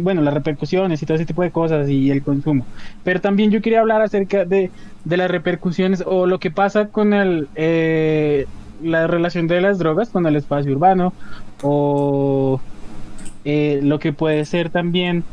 [0.00, 2.64] bueno, las repercusiones y todo ese tipo de cosas y el consumo.
[3.04, 4.70] Pero también yo quería hablar acerca de,
[5.04, 8.46] las repercusiones o lo que pasa con el, eh,
[8.82, 11.12] la relación de las drogas con el espacio urbano
[11.62, 12.60] o
[13.44, 15.24] eh, lo que puede ser también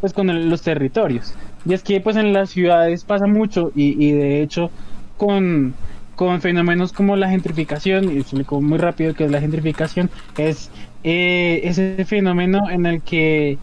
[0.00, 1.34] pues con los territorios.
[1.64, 4.70] Y es que pues en las ciudades pasa mucho y, y de hecho
[5.16, 5.74] con
[6.16, 10.70] con fenómenos como la gentrificación, y explico muy rápido que es la gentrificación, es
[11.06, 13.58] eh, ese fenómeno en el que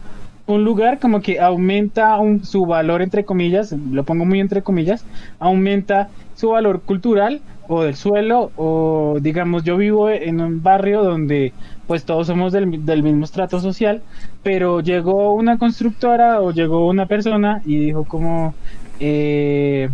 [0.46, 5.04] un lugar como que aumenta su valor entre comillas, lo pongo muy entre comillas,
[5.38, 11.52] aumenta su valor cultural o del suelo o digamos yo vivo en un barrio donde
[11.86, 14.00] pues todos somos del, del mismo estrato social,
[14.42, 18.54] pero llegó una constructora o llegó una persona y dijo como,
[19.00, 19.90] eh,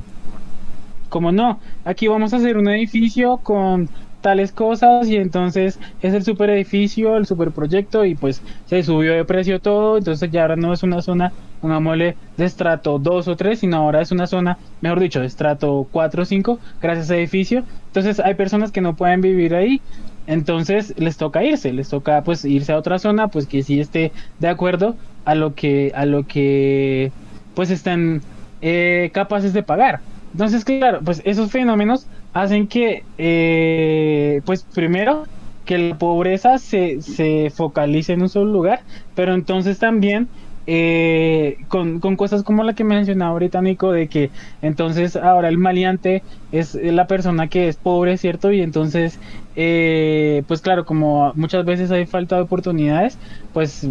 [1.09, 3.89] como no, aquí vamos a hacer un edificio con
[4.21, 9.13] tales cosas y entonces es el super edificio, el super proyecto y pues se subió
[9.13, 13.29] de precio todo, entonces ya ahora no es una zona, una mole de estrato 2
[13.29, 17.11] o 3, sino ahora es una zona, mejor dicho, de estrato 4 o 5, gracias
[17.11, 17.65] a edificio.
[17.87, 19.81] Entonces hay personas que no pueden vivir ahí,
[20.27, 24.13] entonces les toca irse, les toca pues irse a otra zona, pues que sí esté
[24.39, 27.13] de acuerdo a lo que, a lo que
[27.55, 28.23] pues están
[28.63, 30.01] eh, capaces de pagar.
[30.33, 35.25] Entonces, claro, pues esos fenómenos hacen que, eh, pues primero,
[35.65, 40.31] que la pobreza se, se focalice en un solo lugar, pero entonces también
[40.73, 44.31] eh, con, cosas como la que mencionaba ahorita Nico, de que
[44.63, 48.53] entonces ahora el maleante es la persona que es pobre, ¿cierto?
[48.53, 49.19] Y entonces,
[49.57, 53.19] eh, pues claro, como muchas veces hay falta de oportunidades,
[53.53, 53.89] pues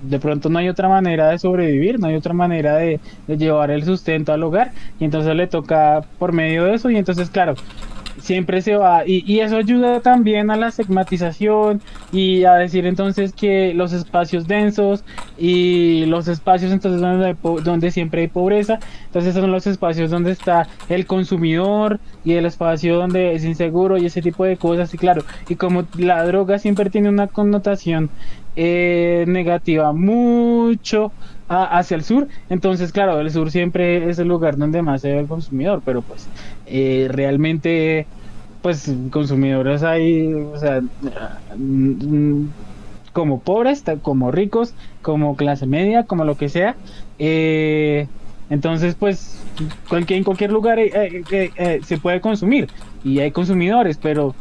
[0.00, 3.70] de pronto no hay otra manera de sobrevivir, no hay otra manera de, de llevar
[3.70, 7.54] el sustento al hogar, y entonces le toca por medio de eso, y entonces, claro,
[8.18, 9.06] siempre se va.
[9.06, 11.80] Y, y, eso ayuda también a la segmatización
[12.12, 15.04] y a decir entonces que los espacios densos
[15.36, 20.68] y los espacios entonces donde, donde siempre hay pobreza entonces son los espacios donde está
[20.88, 24.92] el consumidor y el espacio donde es inseguro y ese tipo de cosas.
[24.94, 28.10] Y claro y como la droga siempre tiene una connotación
[28.56, 31.12] eh, negativa mucho
[31.48, 32.28] hacia el sur.
[32.48, 36.02] Entonces, claro, el sur siempre es el lugar donde más se ve el consumidor, pero
[36.02, 36.26] pues
[36.66, 38.06] eh, realmente,
[38.62, 40.80] pues consumidores hay, o sea,
[41.56, 42.46] mm,
[43.12, 46.76] como pobres, como ricos, como clase media, como lo que sea.
[47.18, 48.08] Eh,
[48.50, 49.42] entonces, pues,
[49.88, 52.68] cualquier, en cualquier lugar eh, se puede consumir
[53.04, 54.34] y hay consumidores, pero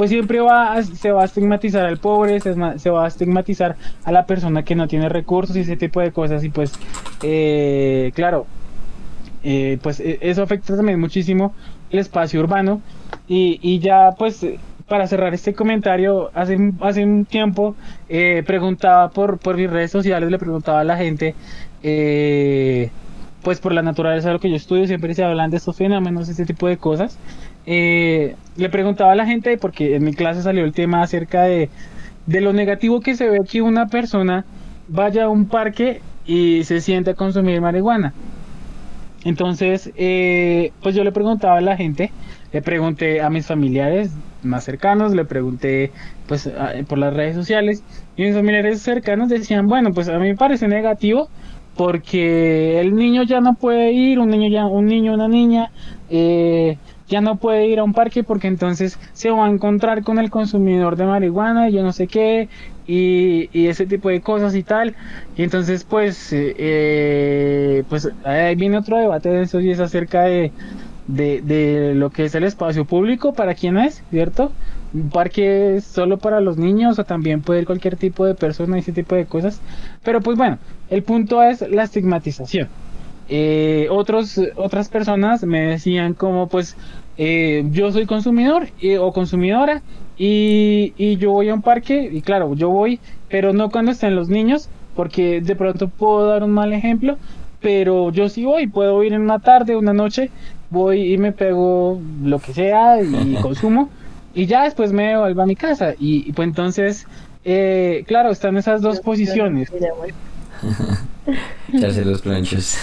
[0.00, 4.24] pues siempre va se va a estigmatizar al pobre, se, va a estigmatizar a la
[4.24, 6.42] persona que no tiene recursos y ese tipo de cosas.
[6.42, 6.72] Y pues,
[7.22, 8.46] eh, claro,
[9.44, 11.54] eh, pues e, eso afecta también muchísimo
[11.90, 12.80] el espacio urbano.
[13.28, 14.46] Y, ya, pues,
[14.88, 17.76] para cerrar este comentario, hace, hace un tiempo
[18.08, 21.34] eh, preguntaba por, por mis redes sociales, le preguntaba a la gente.
[23.42, 26.28] pues por la naturaleza de lo que yo estudio siempre se hablan de estos fenómenos,
[26.30, 27.18] este tipo de cosas
[27.66, 31.70] eh, le preguntaba a la gente, porque en mi clase salió el tema acerca de,
[32.26, 34.44] de lo negativo que se ve que una persona
[34.88, 38.12] vaya a un parque y se siente a consumir marihuana.
[39.24, 42.10] Entonces, eh, pues yo le preguntaba a la gente,
[42.52, 44.10] le pregunté a mis familiares
[44.42, 45.92] más cercanos, le pregunté
[46.26, 46.50] pues
[46.88, 47.82] por las redes sociales
[48.16, 51.28] y mis familiares cercanos decían, bueno, pues a mí me parece negativo
[51.76, 55.70] porque el niño ya no puede ir, un niño ya, un niño, una niña,
[56.08, 56.78] eh,
[57.10, 60.30] ya no puede ir a un parque porque entonces se va a encontrar con el
[60.30, 62.48] consumidor de marihuana y yo no sé qué
[62.86, 64.94] y, ese tipo de cosas y tal.
[65.36, 70.22] Y entonces pues eh, eh, pues ahí viene otro debate de eso y es acerca
[70.22, 70.52] de,
[71.08, 74.52] de, lo que es el espacio público para quién es cierto
[74.92, 78.80] un parque solo para los niños o también puede ir cualquier tipo de persona y
[78.80, 79.60] ese tipo de cosas.
[80.04, 80.58] Pero pues bueno
[80.88, 82.68] el punto es la estigmatización.
[83.32, 86.76] Eh, otros, otras personas me decían como pues
[87.22, 89.82] eh, yo soy consumidor eh, o consumidora
[90.16, 92.98] y, y, yo voy a un parque y claro, yo voy,
[93.28, 97.18] pero no cuando estén los niños, porque de pronto puedo dar un mal ejemplo,
[97.60, 100.30] pero yo sí voy, puedo ir en una tarde, una noche,
[100.70, 103.90] voy y me pego lo que sea y consumo
[104.32, 107.06] y ya después me vuelvo a mi casa y, pues entonces,
[107.44, 109.70] eh, claro, están esas dos posiciones.
[111.70, 112.78] Echarse los planchos.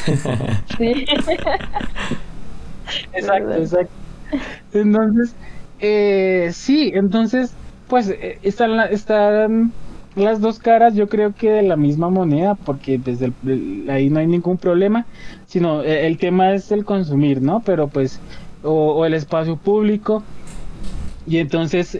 [0.77, 1.07] sí.
[3.13, 4.06] exacto, exacto.
[4.73, 5.35] Entonces,
[5.79, 7.53] eh, sí, entonces,
[7.87, 9.71] pues eh, están, están
[10.15, 13.31] las dos caras, yo creo que de la misma moneda, porque desde
[13.91, 15.05] ahí no hay ningún problema,
[15.45, 17.61] sino eh, el tema es el consumir, ¿no?
[17.61, 18.19] Pero pues,
[18.63, 20.23] o, el espacio público.
[21.27, 21.99] Y entonces,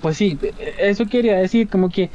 [0.00, 0.38] pues sí,
[0.78, 2.08] eso quería decir, como que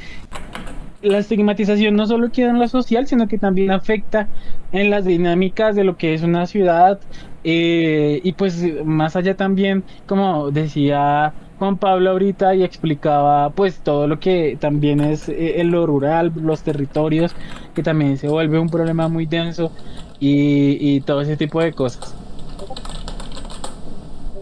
[1.02, 4.26] la estigmatización no solo queda en lo social, sino que también afecta
[4.72, 6.98] en las dinámicas de lo que es una ciudad.
[7.44, 14.06] Eh, y pues más allá también, como decía Juan Pablo ahorita y explicaba pues todo
[14.08, 17.36] lo que también es eh, lo rural, los territorios,
[17.74, 19.72] que también se vuelve un problema muy denso
[20.18, 22.16] y, y todo ese tipo de cosas.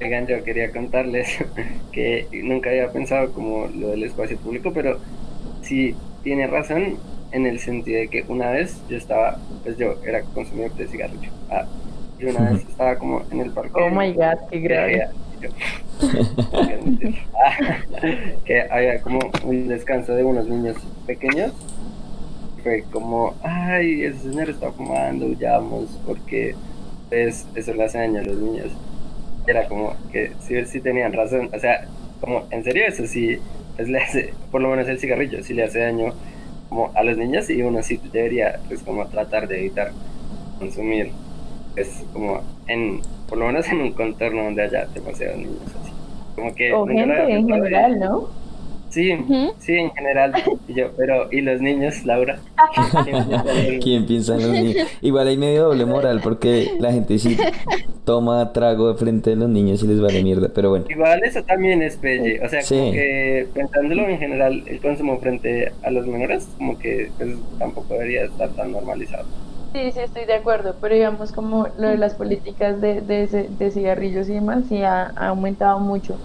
[0.01, 1.29] Oigan, yo quería contarles
[1.93, 5.01] que nunca había pensado como lo del espacio público, pero
[5.63, 6.99] sí tiene razón
[7.33, 11.31] en el sentido de que una vez yo estaba, pues yo era consumidor de cigarrillo.
[11.51, 11.67] Ah,
[12.23, 13.73] y una vez estaba como en el parque.
[13.75, 15.09] Oh my god, qué grave.
[18.45, 21.53] que había como un descanso de unos niños pequeños.
[22.63, 26.55] Fue como, ay, ese señor está fumando, huyamos, porque
[27.09, 28.69] pues, eso le hace daño a los niños.
[29.47, 31.89] Era como que sí, sí tenían razón, o sea,
[32.21, 33.41] como, en serio, eso sí,
[33.75, 36.15] pues le hace, por lo menos el cigarrillo, sí le hace daño
[36.69, 39.91] como a los niños y uno sí debería, pues, como tratar de evitar
[40.61, 41.11] consumir,
[41.75, 45.93] pues, como en, por lo menos en un contorno donde haya demasiados niños así.
[46.35, 48.43] Como que o gente en general, ¿no?
[48.93, 49.11] Sí,
[49.59, 50.35] sí, en general.
[50.69, 52.39] Y yo, pero, ¿y los niños, Laura?
[53.83, 54.87] ¿Quién piensa en los niños?
[55.01, 57.39] Igual hay medio doble moral porque la gente sí
[58.05, 60.85] toma trago de frente de los niños y les vale mierda, pero bueno.
[60.91, 62.45] Igual eso también es pelle.
[62.45, 67.11] O sea, como que pensándolo en general, el consumo frente a los menores, como que
[67.17, 69.25] pues, tampoco debería estar tan normalizado.
[69.73, 73.71] Sí, sí, estoy de acuerdo, pero digamos como lo de las políticas de, de, de
[73.71, 76.17] cigarrillos y demás sí ha, ha, aumentado mucho.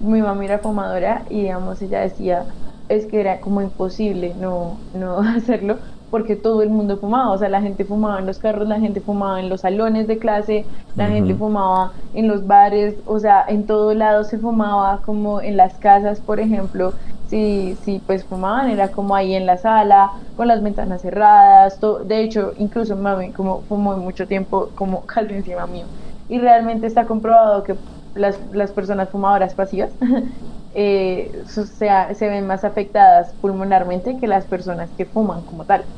[0.00, 2.46] Mi mamá era fumadora y digamos ella decía
[2.88, 5.78] es que era como imposible no, no hacerlo
[6.10, 9.00] porque todo el mundo fumaba, o sea, la gente fumaba en los carros, la gente
[9.00, 11.12] fumaba en los salones de clase, la uh -huh.
[11.12, 15.74] gente fumaba en los bares, o sea, en todo lado se fumaba, como en las
[15.74, 16.92] casas, por ejemplo,
[17.34, 22.20] si, si pues fumaban, era como ahí en la sala, con las ventanas cerradas, de
[22.22, 25.90] hecho, incluso mami como fumó mucho tiempo, como casi encima mío,
[26.28, 27.78] y realmente está comprobado que
[28.14, 29.96] las, las personas fumadoras pasivas
[30.70, 35.88] eh, se ven más afectadas pulmonarmente que las personas que fuman como tal.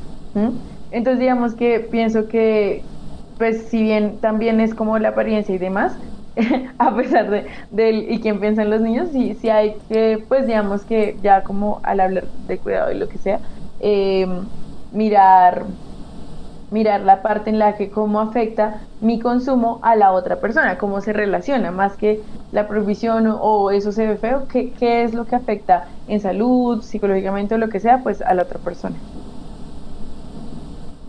[0.89, 2.89] Entonces digamos que pienso que,
[3.37, 5.99] pues si bien también es como la apariencia y demás,
[6.79, 10.45] a pesar de, del y quién piensa en los niños, sí, sí hay que, pues
[10.47, 13.41] digamos que ya como al hablar de cuidado y lo que sea,
[13.79, 14.27] eh,
[14.91, 15.67] mirar
[16.69, 21.01] mirar la parte en la que cómo afecta mi consumo a la otra persona, cómo
[21.01, 25.13] se relaciona, más que la prohibición o, o eso se ve feo, ¿qué, qué es
[25.13, 29.03] lo que afecta en salud, psicológicamente o lo que sea, pues a la otra persona.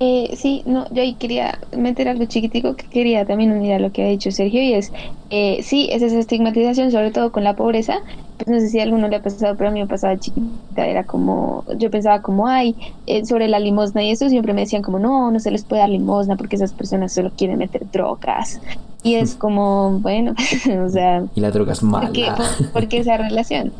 [0.01, 3.91] Eh, sí, no, yo ahí quería meter algo chiquitico que quería también unir a lo
[3.91, 4.93] que ha dicho Sergio y es,
[5.31, 7.99] eh, sí, es esa estigmatización, sobre todo con la pobreza,
[8.37, 10.87] pues no sé si a alguno le ha pasado, pero a mí me pasaba chiquita,
[10.87, 12.77] era como, yo pensaba como, ay,
[13.07, 15.81] eh, sobre la limosna y eso siempre me decían como, no, no se les puede
[15.81, 18.61] dar limosna porque esas personas solo quieren meter drogas.
[19.03, 20.35] Y es como, bueno,
[20.85, 21.25] o sea...
[21.35, 22.07] Y la droga es mala.
[22.07, 22.27] ¿por qué,
[22.73, 23.73] por qué esa relación?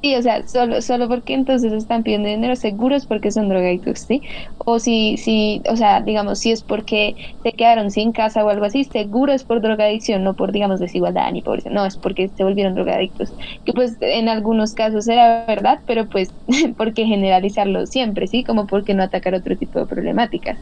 [0.00, 4.22] Sí, o sea, solo, solo porque entonces están pidiendo dinero seguros porque son drogadictos, ¿sí?
[4.58, 8.64] O si, si, o sea, digamos, si es porque se quedaron sin casa o algo
[8.64, 12.44] así, seguro es por drogadicción, no por, digamos, desigualdad ni pobreza, no, es porque se
[12.44, 13.34] volvieron drogadictos.
[13.64, 16.32] Que pues en algunos casos era verdad, pero pues,
[16.76, 18.44] ¿por qué generalizarlo siempre, sí?
[18.44, 20.60] Como porque no atacar otro tipo de problemáticas.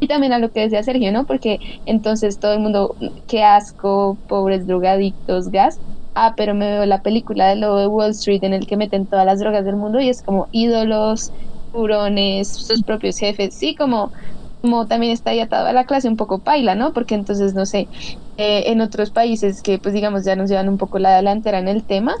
[0.00, 1.26] Y también a lo que decía Sergio, ¿no?
[1.26, 5.80] Porque entonces todo el mundo, qué asco, pobres drogadictos, gas,
[6.14, 9.06] ah, pero me veo la película de lo de Wall Street en el que meten
[9.06, 11.32] todas las drogas del mundo y es como ídolos,
[11.72, 14.12] hurones, sus propios jefes, sí, como,
[14.60, 16.92] como también está ahí atado a la clase un poco paila, ¿no?
[16.92, 17.88] Porque entonces, no sé,
[18.36, 21.68] eh, en otros países que pues digamos ya nos llevan un poco la delantera en
[21.68, 22.14] el tema,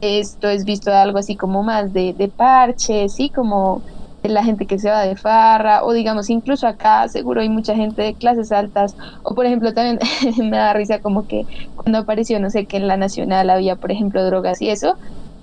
[0.00, 3.84] esto es visto algo así como más de, de parche, sí, como
[4.30, 8.02] la gente que se va de farra o digamos incluso acá seguro hay mucha gente
[8.02, 9.98] de clases altas o por ejemplo también
[10.38, 11.46] me da risa como que
[11.76, 14.96] cuando apareció no sé que en la nacional había por ejemplo drogas y eso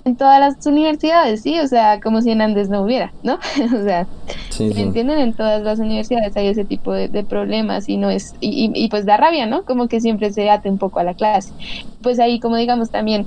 [0.04, 3.34] en todas las universidades, sí, o sea, como si en Andes no hubiera, ¿no?
[3.74, 4.06] o sea,
[4.50, 4.74] sí, sí.
[4.74, 5.18] ¿me entienden?
[5.18, 8.84] En todas las universidades hay ese tipo de, de problemas y no es, y, y,
[8.84, 9.64] y, pues da rabia, ¿no?
[9.64, 11.54] Como que siempre se ate un poco a la clase.
[12.02, 13.26] Pues ahí, como digamos, también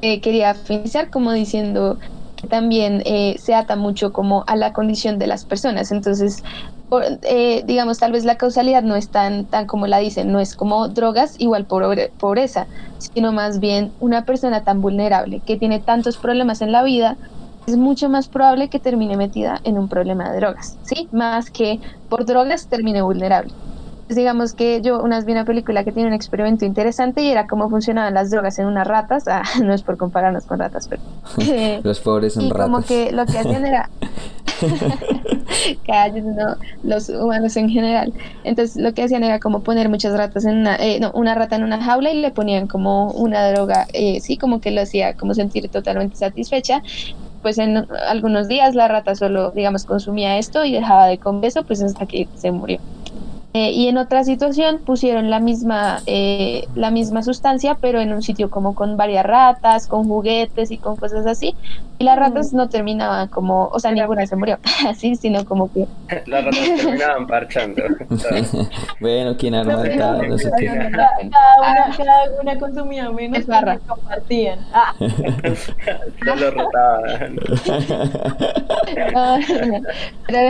[0.00, 1.98] eh, quería finalizar como diciendo
[2.48, 5.90] también eh, se ata mucho como a la condición de las personas.
[5.90, 6.42] Entonces,
[6.88, 10.40] por, eh, digamos, tal vez la causalidad no es tan, tan como la dicen, no
[10.40, 12.68] es como drogas igual pobre, pobreza,
[12.98, 17.18] sino más bien una persona tan vulnerable que tiene tantos problemas en la vida,
[17.66, 21.08] es mucho más probable que termine metida en un problema de drogas, ¿sí?
[21.12, 23.54] Más que por drogas termine vulnerable
[24.08, 27.46] digamos que yo una vez vi una película que tiene un experimento interesante y era
[27.46, 31.02] cómo funcionaban las drogas en unas ratas, ah, no es por compararnos con ratas, pero...
[31.38, 32.66] Eh, los pobres son y ratas.
[32.66, 33.90] como que lo que hacían era...
[35.86, 38.12] Calles, no, los humanos en general.
[38.42, 41.54] Entonces lo que hacían era como poner muchas ratas en una, eh, no, una rata
[41.54, 45.14] en una jaula y le ponían como una droga, eh, sí, como que lo hacía
[45.14, 46.82] como sentir totalmente satisfecha
[47.42, 51.62] pues en algunos días la rata solo, digamos, consumía esto y dejaba de comer eso,
[51.62, 52.80] pues hasta que se murió.
[53.58, 58.22] Eh, y en otra situación pusieron la misma, eh, la misma sustancia, pero en un
[58.22, 61.56] sitio como con varias ratas, con juguetes y con cosas así.
[62.00, 65.86] Y las ratas no terminaban como, o sea, ninguna se murió así, sino como que...
[66.26, 67.82] Las ratas terminaban parchando.
[69.00, 70.22] bueno, ¿quién arma No?
[70.22, 70.66] No sé qué.
[70.66, 71.08] Cada, cada
[71.88, 73.78] una, cada una consumía menos barra.
[73.88, 74.60] compartían.
[74.72, 74.94] Ah,
[76.26, 77.34] Ya lo rotaban.
[79.14, 79.36] No,
[80.28, 80.48] pero,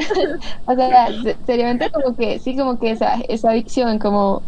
[0.67, 4.43] o sea, se- seriamente como que sí, como que esa, adicción como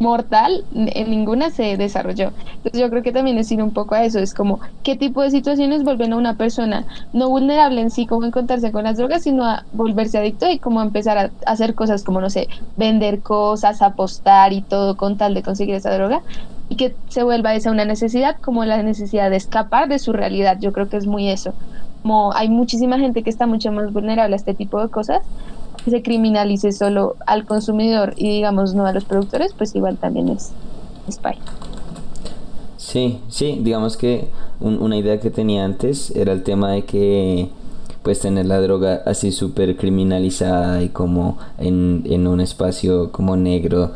[0.00, 2.32] mortal en ninguna se desarrolló.
[2.56, 5.22] Entonces yo creo que también es ir un poco a eso, es como qué tipo
[5.22, 9.22] de situaciones vuelven a una persona no vulnerable en sí como encontrarse con las drogas,
[9.22, 13.82] sino a volverse adicto y como empezar a hacer cosas como, no sé, vender cosas,
[13.82, 16.22] apostar y todo con tal de conseguir esa droga
[16.68, 20.58] y que se vuelva esa una necesidad como la necesidad de escapar de su realidad.
[20.60, 21.54] Yo creo que es muy eso
[22.04, 25.22] como hay muchísima gente que está mucho más vulnerable a este tipo de cosas,
[25.90, 30.52] se criminalice solo al consumidor y digamos no a los productores, pues igual también es,
[31.08, 31.42] es paila.
[32.76, 34.28] Sí, sí, digamos que
[34.60, 37.48] un- una idea que tenía antes era el tema de que
[38.02, 43.92] pues tener la droga así súper criminalizada y como en, en un espacio como negro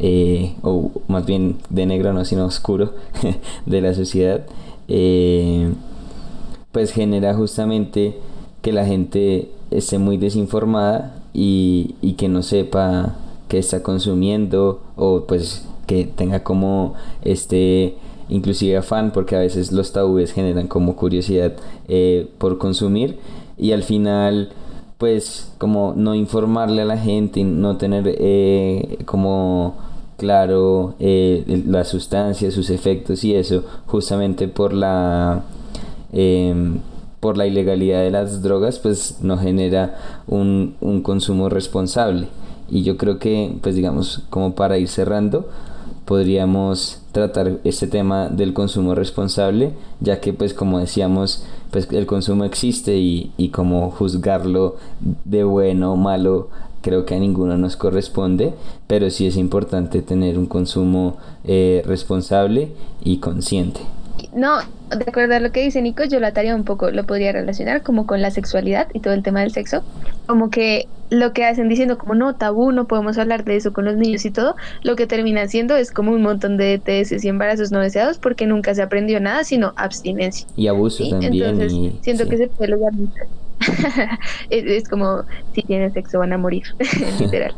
[0.00, 2.92] eh, o más bien de negro no sino oscuro
[3.66, 4.40] de la sociedad
[4.88, 5.72] eh,
[6.72, 8.18] pues genera justamente
[8.62, 13.16] que la gente esté muy desinformada y, y que no sepa
[13.48, 17.96] qué está consumiendo o pues que tenga como este
[18.28, 21.52] inclusive afán porque a veces los tabúes generan como curiosidad
[21.88, 23.18] eh, por consumir
[23.58, 24.50] y al final
[24.96, 29.74] pues como no informarle a la gente no tener eh, como
[30.16, 35.42] claro eh, las sustancias sus efectos y eso justamente por la
[36.12, 36.78] em,
[37.22, 39.96] por la ilegalidad de las drogas, pues no genera
[40.26, 42.26] un, un consumo responsable.
[42.68, 45.48] Y yo creo que, pues digamos, como para ir cerrando,
[46.04, 52.42] podríamos tratar este tema del consumo responsable, ya que, pues como decíamos, pues el consumo
[52.42, 54.74] existe y, y como juzgarlo
[55.24, 56.48] de bueno o malo,
[56.80, 58.52] creo que a ninguno nos corresponde,
[58.88, 62.72] pero sí es importante tener un consumo eh, responsable
[63.04, 63.80] y consciente.
[64.34, 64.58] No,
[64.96, 67.82] de acuerdo a lo que dice Nico, yo lo ataría un poco, lo podría relacionar
[67.82, 69.82] como con la sexualidad y todo el tema del sexo,
[70.26, 73.84] como que lo que hacen diciendo como no, tabú, no podemos hablar de eso con
[73.84, 77.28] los niños y todo, lo que termina haciendo es como un montón de ETS y
[77.28, 80.46] embarazos no deseados porque nunca se aprendió nada, sino abstinencia.
[80.56, 81.10] Y abuso ¿sí?
[81.10, 81.34] también.
[81.34, 82.30] Entonces, y, siento sí.
[82.30, 82.92] que se puede lograr.
[84.50, 86.64] es, es como si tienen sexo van a morir,
[87.20, 87.54] literal.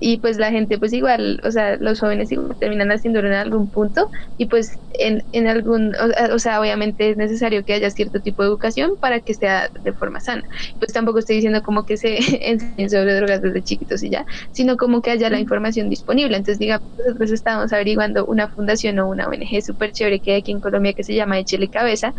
[0.00, 3.68] Y pues la gente, pues igual, o sea, los jóvenes igual terminan haciéndolo en algún
[3.68, 8.20] punto y pues en, en algún, o, o sea, obviamente es necesario que haya cierto
[8.20, 10.42] tipo de educación para que sea de forma sana.
[10.78, 12.18] Pues tampoco estoy diciendo como que se
[12.50, 16.36] enseñen sobre drogas desde chiquitos y ya, sino como que haya la información disponible.
[16.36, 20.52] Entonces, digamos, nosotros estábamos averiguando una fundación o una ONG súper chévere que hay aquí
[20.52, 22.14] en Colombia que se llama Echele Cabeza,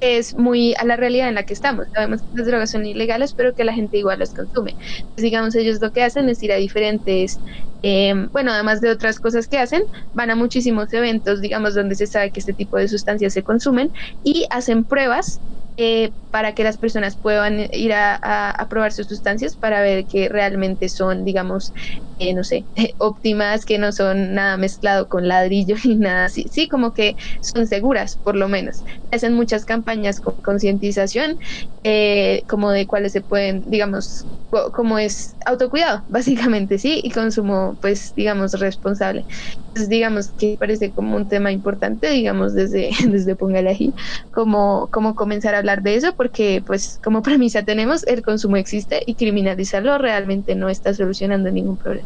[0.00, 1.86] es muy a la realidad en la que estamos.
[1.94, 4.76] Sabemos que las drogas son ilegales, pero que la gente igual las consume.
[4.98, 7.40] Entonces, digamos, ellos lo que hacen es ir a diferentes,
[7.82, 9.82] eh, bueno, además de otras cosas que hacen,
[10.12, 13.90] van a muchísimos eventos, digamos, donde se sabe que este tipo de sustancias se consumen
[14.22, 15.40] y hacen pruebas
[15.76, 20.88] eh, para que las personas puedan ir a, probar sus sustancias para ver que realmente
[20.88, 21.72] son, digamos,
[22.18, 26.44] eh, no sé, óptimas, que no son nada mezclado con ladrillo ni nada así.
[26.50, 28.84] Sí, como que son seguras, por lo menos.
[29.10, 31.38] Hacen muchas campañas con concientización,
[31.82, 34.28] eh, como de cuáles se pueden, digamos,
[34.72, 39.26] como es autocuidado, básicamente, sí, y consumo, pues, digamos, responsable.
[39.68, 43.94] Entonces, digamos que parece como un tema importante, digamos, desde, desde Póngale ahí,
[44.30, 49.02] como, como comenzar a hablar de eso, porque, pues, como premisa tenemos, el consumo existe
[49.06, 52.05] y criminalizarlo realmente no está solucionando ningún problema.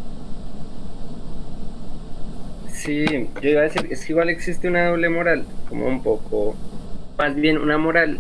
[2.80, 3.04] Sí,
[3.42, 6.56] yo iba a decir, es que igual existe una doble moral, como un poco,
[7.18, 8.18] más bien una moral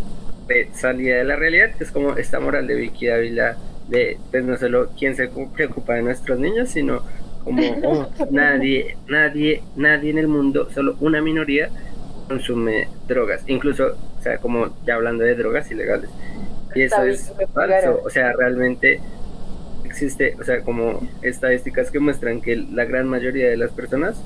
[0.48, 3.56] de salida de la realidad, que es como esta moral de Vicky Dávila,
[3.88, 7.02] de pues no solo quién se preocupa de nuestros niños, sino
[7.42, 11.70] como oh, nadie, nadie, nadie en el mundo, solo una minoría
[12.28, 16.10] consume drogas, incluso, o sea, como ya hablando de drogas ilegales.
[16.74, 19.00] Y eso es falso, o sea, realmente
[19.84, 24.22] existe, o sea, como estadísticas que muestran que la gran mayoría de las personas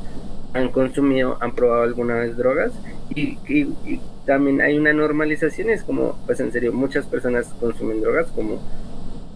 [0.54, 2.72] han consumido, han probado alguna vez drogas
[3.14, 8.00] y, y, y, también hay una normalización, es como, pues en serio, muchas personas consumen
[8.00, 8.62] drogas como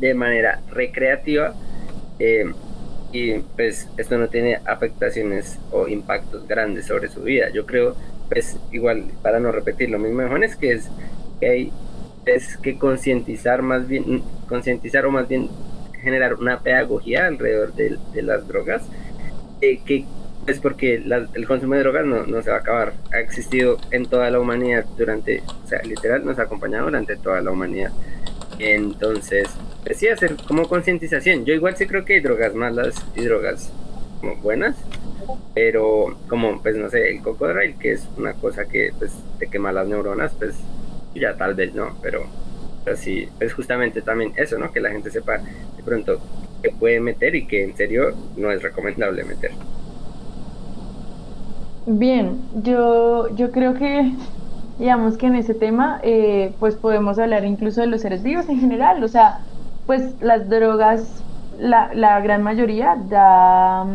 [0.01, 1.53] de manera recreativa
[2.19, 2.51] eh,
[3.12, 7.51] y pues esto no tiene afectaciones o impactos grandes sobre su vida.
[7.51, 7.97] Yo creo,
[8.31, 10.89] pues igual, para no repetir lo mismo es que es
[11.41, 11.73] que hay
[12.25, 15.49] es que concientizar más bien, concientizar o más bien
[16.03, 18.83] generar una pedagogía alrededor de, de las drogas,
[19.61, 20.05] eh, que
[20.49, 20.94] es porque
[21.34, 22.92] el consumo de drogas no, no, se va a acabar.
[23.12, 27.40] Ha existido en toda la humanidad durante, o sea, literal nos ha acompañado durante toda
[27.40, 27.92] la humanidad.
[28.59, 29.49] Entonces,
[29.84, 31.44] pues sí, hacer como concientización.
[31.44, 33.70] Yo igual sí creo que hay drogas malas y drogas
[34.42, 34.76] buenas,
[35.55, 39.72] pero como, pues no sé, el cocodrilo, que es una cosa que pues te quema
[39.72, 40.57] las neuronas, pues
[41.14, 42.26] ya tal vez no, pero
[42.90, 44.72] así es justamente también eso, ¿no?
[44.72, 46.20] Que la gente sepa de pronto
[46.62, 49.53] que puede meter y que en serio no es recomendable meter.
[51.91, 54.12] Bien, yo, yo creo que,
[54.78, 58.61] digamos que en ese tema, eh, pues podemos hablar incluso de los seres vivos en
[58.61, 59.39] general, o sea,
[59.86, 61.22] pues las drogas,
[61.59, 63.86] la, la gran mayoría da,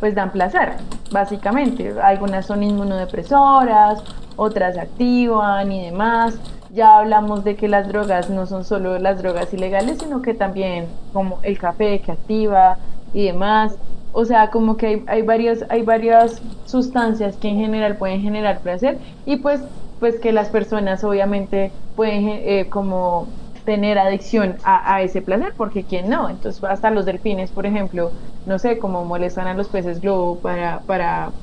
[0.00, 0.74] pues dan placer,
[1.10, 1.94] básicamente.
[1.98, 4.04] Algunas son inmunodepresoras,
[4.36, 6.38] otras activan y demás.
[6.74, 10.88] Ya hablamos de que las drogas no son solo las drogas ilegales, sino que también
[11.14, 12.76] como el café que activa
[13.14, 13.78] y demás
[14.12, 18.62] o sea, como que hay, hay, varias, hay varias sustancias que en general pueden generar
[18.62, 19.62] placer y pues,
[19.98, 23.34] pues que las personas obviamente pueden eh, como
[23.64, 28.14] tener adicción a, a, ese placer, porque quién no, entonces hasta los delfines, por ejemplo,
[28.44, 31.36] no sé, cómo molestan a los peces globo para, para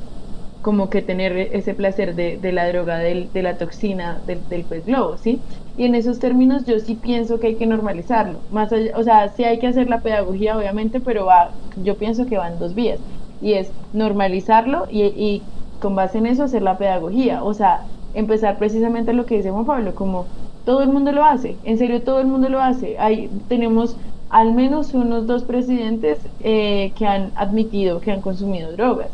[0.62, 4.68] como que tener ese placer de, de la droga, de, de la toxina del, del,
[4.68, 5.46] pez globo, ¿sí?
[5.80, 8.40] Y en esos términos yo sí pienso que hay que normalizarlo.
[8.52, 11.52] Más o sea, sí hay que hacer la pedagogía, obviamente, pero va,
[11.82, 13.00] yo pienso que van dos vías.
[13.42, 15.42] Y es normalizarlo y,
[15.80, 17.42] con base en eso hacer la pedagogía.
[17.46, 20.26] O sea, empezar precisamente lo que dice Pablo, como
[20.66, 22.98] todo el mundo lo hace, en serio todo el mundo lo hace.
[23.00, 23.96] Hay, tenemos
[24.30, 29.08] al menos unos dos presidentes eh, que han admitido que han consumido drogas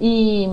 [0.00, 0.48] y,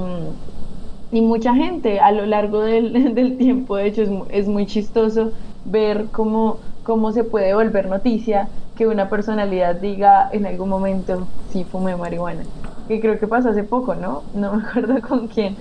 [1.12, 5.32] y mucha gente a lo largo del, del tiempo, de hecho es, es, muy chistoso
[5.66, 11.64] ver cómo, cómo se puede volver noticia que una personalidad diga en algún momento, sí,
[11.64, 12.44] fumé marihuana.
[12.88, 14.24] Que creo que pasó hace poco, ¿no?
[14.34, 15.56] No me acuerdo con quién.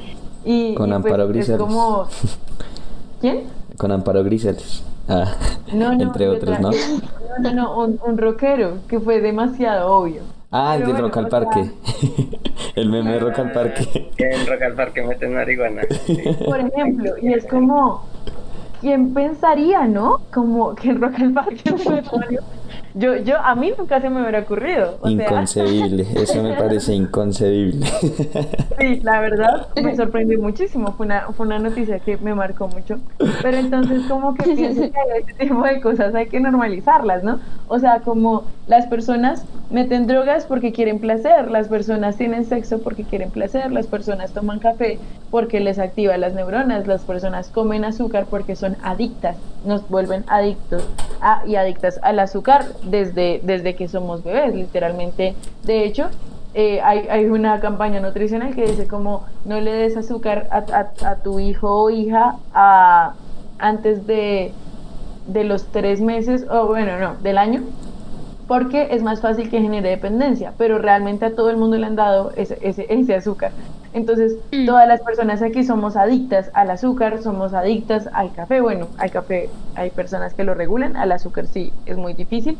[0.45, 1.61] Y, con y Amparo pues, Grisales.
[1.61, 2.07] Como...
[3.21, 3.45] ¿Quién?
[3.77, 4.85] Con Amparo Grisales.
[5.09, 5.27] Ah,
[5.73, 6.71] no, no, entre otros, ¿no?
[6.71, 10.23] No, no, no, un, un rockero que fue demasiado obvio.
[10.57, 11.71] Ah, el de bueno, Rock al o sea, Parque.
[12.77, 14.11] el meme de Rock al Parque.
[14.17, 15.83] Que en Rock al Parque meten marihuana.
[16.07, 16.23] Sí.
[16.47, 18.05] por ejemplo, y es como,
[18.85, 20.19] ¿quién pensaría, no?
[20.31, 21.71] Como que el Rock al Parque.
[22.97, 24.99] Yo, yo, a mí nunca se me hubiera ocurrido.
[25.01, 27.87] O sea, Inconcebible, eso me parece inconcebible.
[28.79, 30.93] sí, la verdad me sorprendió muchísimo.
[30.93, 33.01] Fue una, fue una noticia que me marcó mucho.
[33.43, 37.41] Pero entonces, como que pienso que este tipo de cosas hay que normalizarlas, ¿no?
[37.67, 43.03] O sea, como las personas meten drogas porque quieren placer, las personas tienen sexo porque
[43.03, 45.01] quieren placer, las personas toman café
[45.33, 49.37] porque les activa las neuronas, las personas comen azúcar porque son adictas,
[49.67, 50.87] nos vuelven adictos
[51.21, 55.35] a, y adictas al azúcar desde, desde que somos bebés, literalmente.
[55.65, 56.09] De hecho,
[56.55, 61.11] eh, hay, hay, una campaña nutricional que dice como no le des azúcar a, a,
[61.11, 63.15] a tu hijo o hija a,
[63.59, 64.53] antes de,
[65.27, 67.63] de los tres meses, o bueno, no, del año,
[68.47, 71.97] porque es más fácil que genere dependencia, pero realmente a todo el mundo le han
[71.97, 73.53] dado ese, ese, ese azúcar.
[73.95, 74.67] Entonces, mm.
[74.67, 78.61] todas las personas aquí somos adictas al azúcar, somos adictas al café.
[78.61, 82.59] Bueno, al café hay personas que lo regulan, al azúcar sí es muy difícil.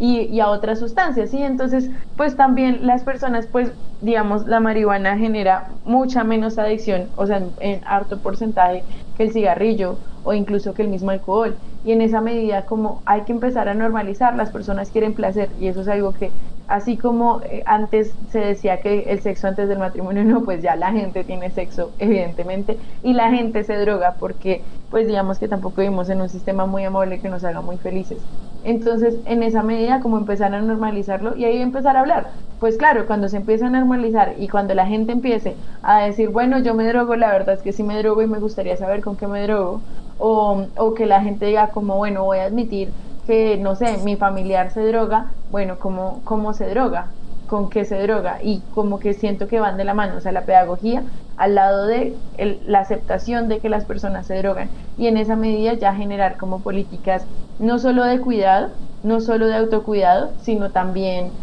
[0.00, 1.40] Y, y, a otras sustancias, ¿sí?
[1.40, 3.70] Entonces, pues también las personas, pues,
[4.00, 8.82] digamos, la marihuana genera mucha menos adicción, o sea, en, en harto porcentaje
[9.16, 11.54] que el cigarrillo o incluso que el mismo alcohol.
[11.84, 15.68] Y en esa medida, como hay que empezar a normalizar, las personas quieren placer y
[15.68, 16.32] eso es algo que,
[16.66, 20.76] así como eh, antes se decía que el sexo antes del matrimonio, no, pues ya
[20.76, 25.80] la gente tiene sexo, evidentemente, y la gente se droga porque, pues digamos que tampoco
[25.82, 28.28] vivimos en un sistema muy amable que nos haga muy felices.
[28.62, 32.32] Entonces, en esa medida, como empezar a normalizarlo y ahí empezar a hablar.
[32.58, 36.58] Pues claro, cuando se empieza a normalizar y cuando la gente empiece a decir, bueno,
[36.60, 39.16] yo me drogo, la verdad es que sí me drogo y me gustaría saber con
[39.16, 39.84] qué me drogo,
[40.16, 44.16] o, o que la gente diga como, bueno, voy a admitir que, no sé, mi
[44.16, 47.16] familiar se droga, bueno, ¿cómo, cómo se droga?
[47.46, 48.38] ¿Con qué se droga?
[48.42, 51.86] Y como que siento que van de la mano, o sea, la pedagogía al lado
[51.86, 56.36] de la aceptación de que las personas se drogan y en esa medida ya generar
[56.36, 61.34] como políticas no solo de cuidado, no solo de autocuidado, sino también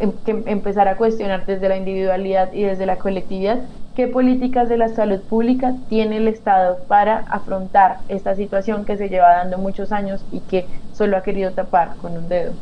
[0.00, 4.76] em, que empezar a cuestionar desde la individualidad y desde la colectividad qué políticas de
[4.76, 9.90] la salud pública tiene el Estado para afrontar esta situación que se lleva dando muchos
[9.90, 12.52] años y que solo ha querido tapar con un dedo.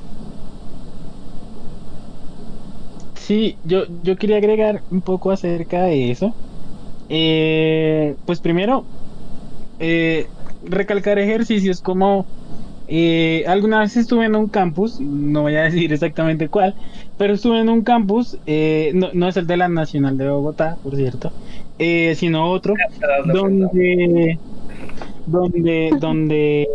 [3.17, 6.37] Sí, yo, yo quería agregar un poco acerca de eso.
[7.09, 8.87] Eh, pues primero,
[9.81, 10.29] eh,
[10.63, 12.27] recalcar ejercicios como
[12.87, 16.77] Eh, alguna vez estuve en un campus, no voy a decir exactamente cuál,
[17.17, 20.95] pero estuve en un campus, eh, no, es el de la Nacional de Bogotá, por
[20.97, 21.35] cierto,
[21.79, 22.81] eh, sino otro,
[23.23, 24.41] donde,
[25.25, 26.67] donde, donde,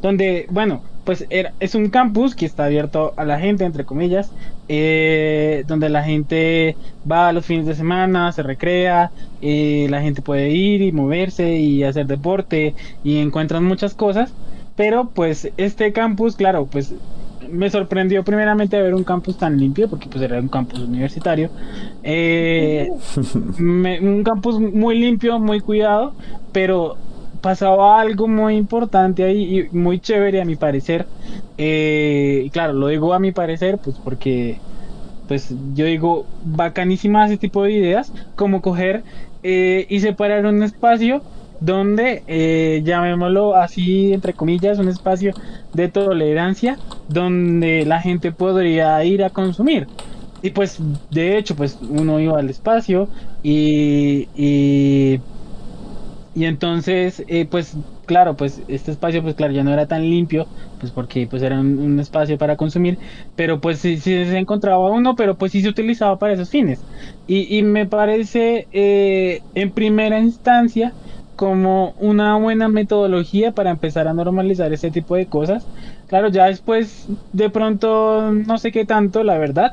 [0.00, 4.34] donde, bueno, pues era, es un campus que está abierto a la gente, entre comillas,
[4.68, 6.78] eh, donde la gente
[7.10, 11.56] va a los fines de semana, se recrea, eh, la gente puede ir y moverse
[11.56, 14.36] y hacer deporte y encuentran muchas cosas,
[14.78, 16.94] pero pues este campus, claro, pues
[17.50, 21.50] me sorprendió primeramente ver un campus tan limpio, porque pues era un campus universitario,
[22.04, 22.88] eh,
[23.58, 26.14] un campus muy limpio, muy cuidado,
[26.52, 26.96] pero
[27.40, 31.06] pasaba algo muy importante ahí y muy chévere a mi parecer.
[31.56, 34.60] Eh, y claro, lo digo a mi parecer, pues porque
[35.26, 39.02] pues yo digo bacanísimas ese tipo de ideas, como coger
[39.42, 41.20] eh, y separar un espacio
[41.60, 45.34] donde, eh, llamémoslo así, entre comillas, un espacio
[45.72, 46.78] de tolerancia
[47.08, 49.86] donde la gente podría ir a consumir.
[50.42, 50.78] Y pues,
[51.10, 53.08] de hecho, pues uno iba al espacio
[53.42, 55.20] y, y
[56.38, 57.74] y entonces, eh, pues
[58.06, 60.46] claro, pues este espacio, pues claro, ya no era tan limpio,
[60.78, 62.96] pues porque pues era un, espacio para consumir,
[63.34, 66.80] pero pues sí, se encontraba uno, pero pues sí se utilizaba para esos fines.
[67.26, 70.92] Y, me parece eh, en primera instancia
[71.38, 75.64] como una buena metodología para empezar a normalizar ese tipo de cosas.
[76.08, 79.70] Claro, ya después de pronto no sé qué tanto, la verdad,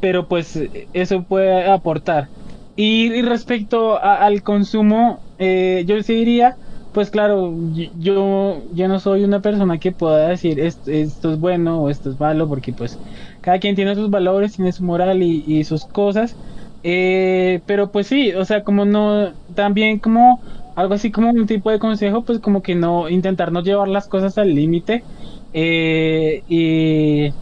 [0.00, 0.58] pero pues
[0.94, 2.30] eso puede aportar.
[2.74, 6.56] Y, respecto al consumo, eh, yo sí diría,
[6.92, 7.54] pues claro,
[7.98, 12.08] yo, yo no soy una persona que pueda decir esto, esto, es bueno o esto
[12.10, 12.98] es malo, porque pues
[13.42, 16.34] cada quien tiene sus valores, tiene su moral y, sus cosas.
[16.82, 20.40] Eh, pero pues sí, o sea, como no, también como
[20.74, 24.08] algo así como un tipo de consejo, pues como que no, intentar no llevar las
[24.08, 25.06] cosas al límite.
[25.52, 27.36] Eh, y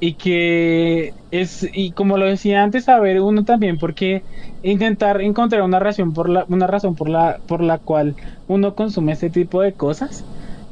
[0.00, 4.24] y que es y como lo decía antes saber uno también porque
[4.62, 9.12] intentar encontrar una razón por la una razón por la por la cual uno consume
[9.12, 10.26] este tipo de cosas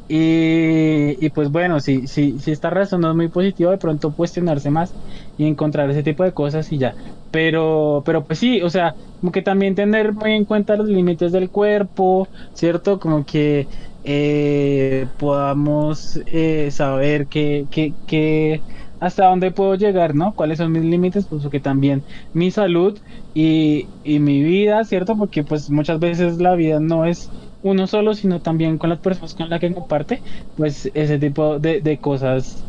[0.08, 4.12] y, y pues bueno si, si, si esta razón no es muy positiva de pronto
[4.14, 4.96] cuestionarse más
[5.36, 6.96] y encontrar ese tipo de cosas y ya
[7.30, 11.32] pero pero pues sí o sea como que también tener muy en cuenta los límites
[11.32, 13.68] del cuerpo cierto como que
[14.02, 18.64] eh, podamos eh, saber que, que, que
[18.98, 20.34] hasta dónde puedo llegar, ¿no?
[20.34, 21.26] ¿Cuáles son mis límites?
[21.28, 22.98] Pues porque también mi salud
[23.32, 25.16] y, mi vida, ¿cierto?
[25.16, 29.34] Porque pues muchas veces la vida no es uno solo, sino también con las personas
[29.34, 30.22] con las que comparte,
[30.54, 32.66] pues ese tipo de, cosas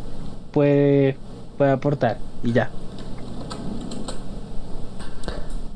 [0.52, 1.22] puede,
[1.56, 2.76] puede aportar y ya.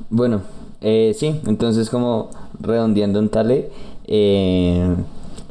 [0.10, 0.41] Bueno,
[0.82, 2.30] eh, sí, entonces como
[2.60, 3.70] redondeando un tale,
[4.08, 4.95] eh,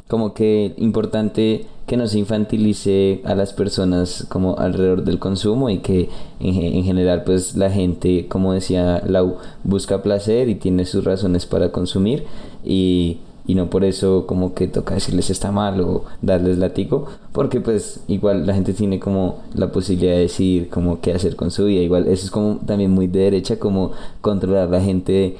[0.08, 5.78] como que importante que no se infantilice a las personas como alrededor del consumo y
[5.78, 6.08] que
[6.40, 11.72] en, general pues la gente como decía Lau busca placer y tiene sus razones para
[11.72, 12.24] consumir
[12.64, 17.60] y, y no por eso como que toca decirles está mal o darles látigo porque
[17.60, 21.66] pues igual la gente tiene como la posibilidad de decidir como qué hacer con su
[21.66, 25.36] vida igual eso es como también muy de derecha como controlar la gente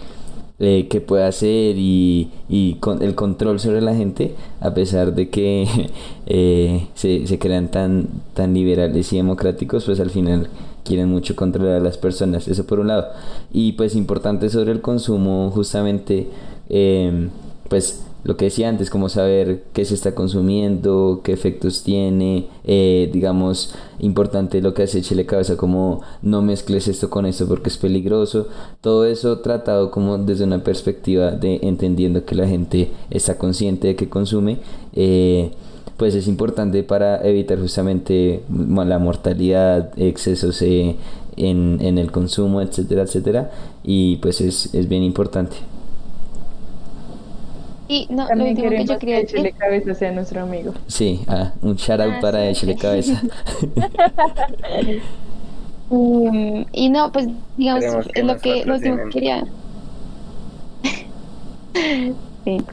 [0.61, 5.28] eh, que puede hacer y, y, con el control sobre la gente, a pesar de
[5.28, 5.66] que
[6.26, 10.48] eh, se, se, crean tan, tan liberales y democráticos, pues al final
[10.84, 13.09] quieren mucho controlar a las personas, eso por un lado.
[13.52, 16.28] Y pues importante sobre el consumo, justamente,
[16.68, 17.28] eh,
[17.74, 23.10] pues lo que decía antes, como saber qué se está consumiendo, qué efectos tiene, eh,
[23.12, 27.76] digamos, importante lo que hace Chile Cabeza, como no mezcles esto con esto porque es
[27.76, 28.46] peligroso,
[28.80, 33.96] todo eso tratado como desde una perspectiva de entendiendo que la gente está consciente de
[33.96, 34.58] que consume,
[34.92, 35.50] eh,
[35.96, 40.94] pues es importante para evitar justamente la mortalidad, excesos eh,
[41.36, 43.50] en, en el consumo, etcétera, etcétera,
[43.82, 45.73] y pues es, es bien importante.
[47.89, 49.43] Y no, lo último que yo quería decir.
[49.43, 50.72] Que Cabeza sea nuestro amigo.
[50.87, 52.74] Sí, ah, un shout out ah, para sí.
[52.76, 53.20] Cabeza.
[55.91, 59.45] um, y no, pues digamos, es lo que lo último que quería.
[62.45, 62.64] sí.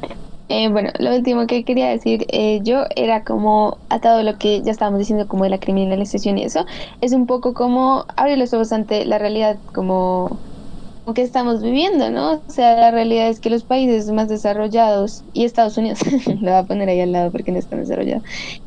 [0.53, 4.61] Eh, bueno, lo último que quería decir eh, yo era como a todo lo que
[4.61, 6.65] ya estábamos diciendo como de la criminalización y eso,
[6.99, 10.39] es un poco como abrir los ojos ante la realidad como
[11.15, 12.33] que estamos viviendo, ¿no?
[12.47, 16.51] O sea, la realidad es que los países más desarrollados y Estados Unidos, lo voy
[16.51, 18.23] a poner ahí al lado porque no están desarrollados,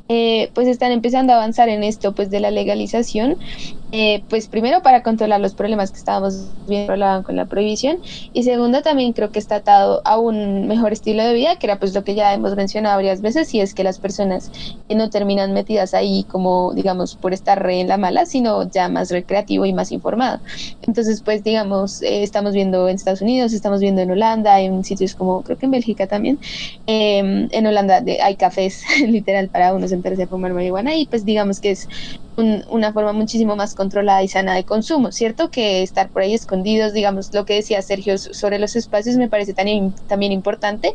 [0.09, 3.39] eh, pues están empezando a avanzar en esto, pues de la legalización
[3.97, 7.99] eh, pues primero para controlar los problemas que estábamos viendo con la prohibición
[8.33, 11.79] y segundo también creo que está atado a un mejor estilo de vida que era
[11.79, 14.51] pues lo que ya hemos mencionado varias veces y es que las personas
[14.89, 19.13] no terminan metidas ahí como digamos por estar re en la mala sino ya más
[19.13, 20.41] recreativo y más informado.
[20.83, 25.15] Entonces pues digamos eh, estamos viendo en Estados Unidos estamos viendo en Holanda en sitios
[25.15, 26.41] como creo que en Bélgica también
[26.87, 31.61] em, en Holanda hay cafés literal para uno sentarse a fumar marihuana y pues digamos
[31.61, 31.89] que es
[32.37, 35.51] una forma muchísimo más controlada y sana de consumo, ¿cierto?
[35.51, 39.55] Que estar por ahí escondidos, digamos, lo que decía Sergio sobre los espacios me parece
[39.55, 39.95] también,
[40.33, 40.95] importante.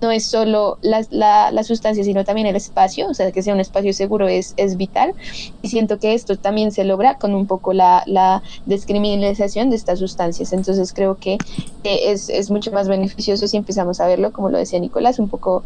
[0.00, 3.60] No es solo la, la, sustancia, sino también el espacio, o sea, que sea un
[3.60, 5.14] espacio seguro es, es vital.
[5.62, 9.98] Y siento que esto también se logra con un poco la, la descriminalización de estas
[9.98, 10.52] sustancias.
[10.52, 11.38] Entonces creo que
[11.82, 15.64] es, es mucho más beneficioso si empezamos a verlo, como lo decía Nicolás, un poco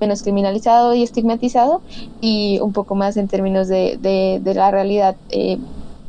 [0.00, 1.82] menos criminalizado y estigmatizado
[2.20, 5.16] y un poco más en términos de, de, de la realidad.
[5.30, 5.58] Eh,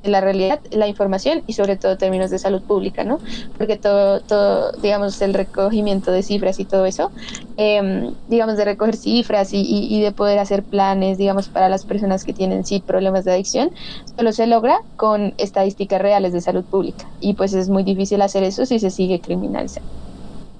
[0.03, 3.19] la realidad, la información y sobre todo términos de salud pública, ¿no?
[3.55, 7.11] Porque todo, todo digamos, el recogimiento de cifras y todo eso,
[7.55, 12.23] em, digamos, de recoger cifras y, y, de poder hacer planes, digamos, para las personas
[12.23, 13.69] que tienen sí problemas de adicción,
[14.17, 18.43] solo se logra con estadísticas reales de salud pública y pues es muy difícil hacer
[18.43, 19.87] eso si se sigue criminalizando.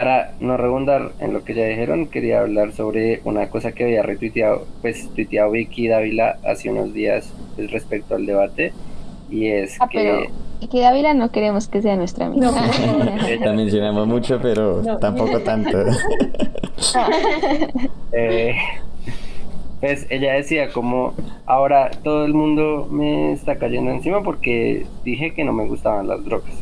[0.02, 4.02] Para no redundar en lo que ya dijeron, quería hablar sobre una cosa que había
[4.02, 8.74] retuiteado, pues tuiteado Vicky Dávila hace unos días pues, respecto al debate
[9.30, 10.28] y es ah, que...
[10.72, 12.52] que Dávila no queremos que sea nuestra amiga.
[12.52, 15.78] la mencionamos mucho, pero tampoco tanto.
[18.12, 18.56] eh,
[19.82, 21.14] pues ella decía como,
[21.46, 26.26] ahora todo el mundo me está cayendo encima porque dije que no me gustaban las
[26.26, 26.61] drogas.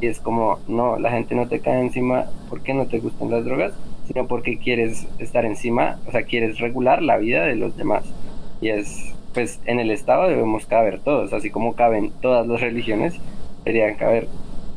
[0.00, 3.44] Y es como, no, la gente no te cae encima porque no te gustan las
[3.44, 3.72] drogas,
[4.06, 8.04] sino porque quieres estar encima, o sea, quieres regular la vida de los demás.
[8.60, 13.14] Y es pues en el Estado debemos caber todos, así como caben todas las religiones,
[13.66, 14.28] deberían caber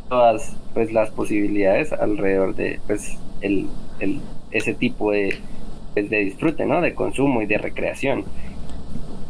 [0.09, 3.67] todas pues las posibilidades alrededor de pues el,
[4.01, 4.19] el
[4.51, 5.35] ese tipo de,
[5.93, 6.81] pues, de disfrute, ¿no?
[6.81, 8.25] De consumo y de recreación.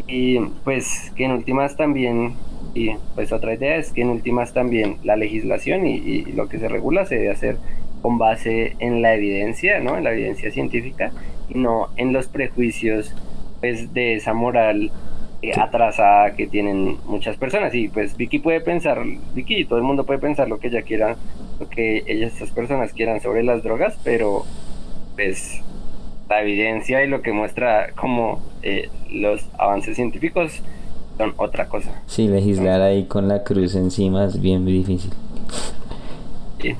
[0.07, 2.33] Y pues que en últimas también,
[2.73, 6.59] y pues otra idea es que en últimas también la legislación y, y lo que
[6.59, 7.57] se regula se debe hacer
[8.01, 9.97] con base en la evidencia, ¿no?
[9.97, 11.11] En la evidencia científica
[11.49, 13.13] y no en los prejuicios
[13.59, 14.91] pues de esa moral
[15.41, 17.73] eh, atrasada que tienen muchas personas.
[17.73, 19.01] Y pues Vicky puede pensar,
[19.33, 21.15] Vicky y todo el mundo puede pensar lo que ella quiera,
[21.59, 24.45] lo que ellas, estas personas quieran sobre las drogas, pero
[25.15, 25.61] pues
[26.29, 30.61] la evidencia y lo que muestra como eh, los avances científicos
[31.19, 31.91] son otra cosa.
[32.07, 35.11] Sí, legislar ahí con la cruz encima es bien difícil.
[36.61, 36.75] Sí.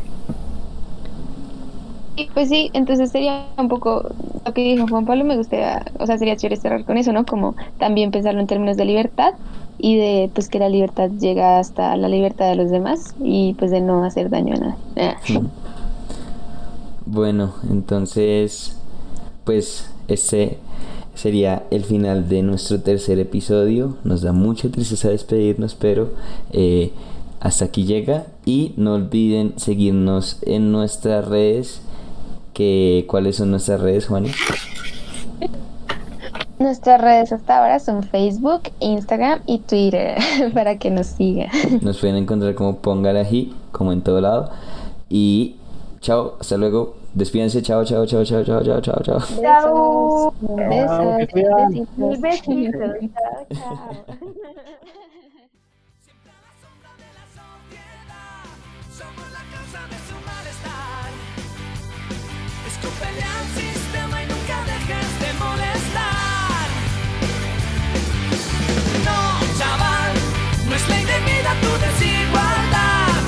[2.33, 4.09] Pues sí, entonces sería un poco
[4.45, 7.25] lo que dijo Juan Pablo, me gustaría, o sea, sería chévere cerrar con eso, ¿no?
[7.25, 9.33] Como también pensarlo en términos de libertad
[9.77, 13.71] y de pues que la libertad llega hasta la libertad de los demás y pues
[13.71, 14.77] de no hacer daño a nada.
[17.05, 18.77] Bueno, entonces,
[19.43, 20.59] pues este
[21.19, 23.97] sería el final de nuestro tercer episodio.
[24.03, 26.11] Nos da mucha tristeza despedirnos, pero
[26.51, 26.91] eh,
[27.39, 28.25] hasta aquí llega.
[28.45, 31.81] Y no olviden seguirnos en nuestras redes
[33.07, 34.31] ¿Cuáles son nuestras redes, Juani?
[36.59, 40.17] Nuestras redes hasta ahora son Facebook, Instagram y Twitter
[40.53, 41.49] para que nos sigan.
[41.81, 44.51] Nos pueden encontrar como Pongalaji, como en todo lado.
[45.07, 45.55] Y
[46.01, 46.98] chao, hasta luego.
[47.13, 49.19] Despídense, chao, chao, chao, chao, chao, chao, chao, chao.
[49.41, 50.33] Chao.
[50.41, 51.29] Besos,
[69.05, 70.13] No, chaval,
[70.69, 70.83] no es
[71.61, 73.19] tu desigualdad.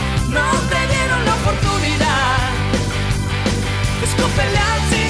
[4.21, 5.00] do telhado.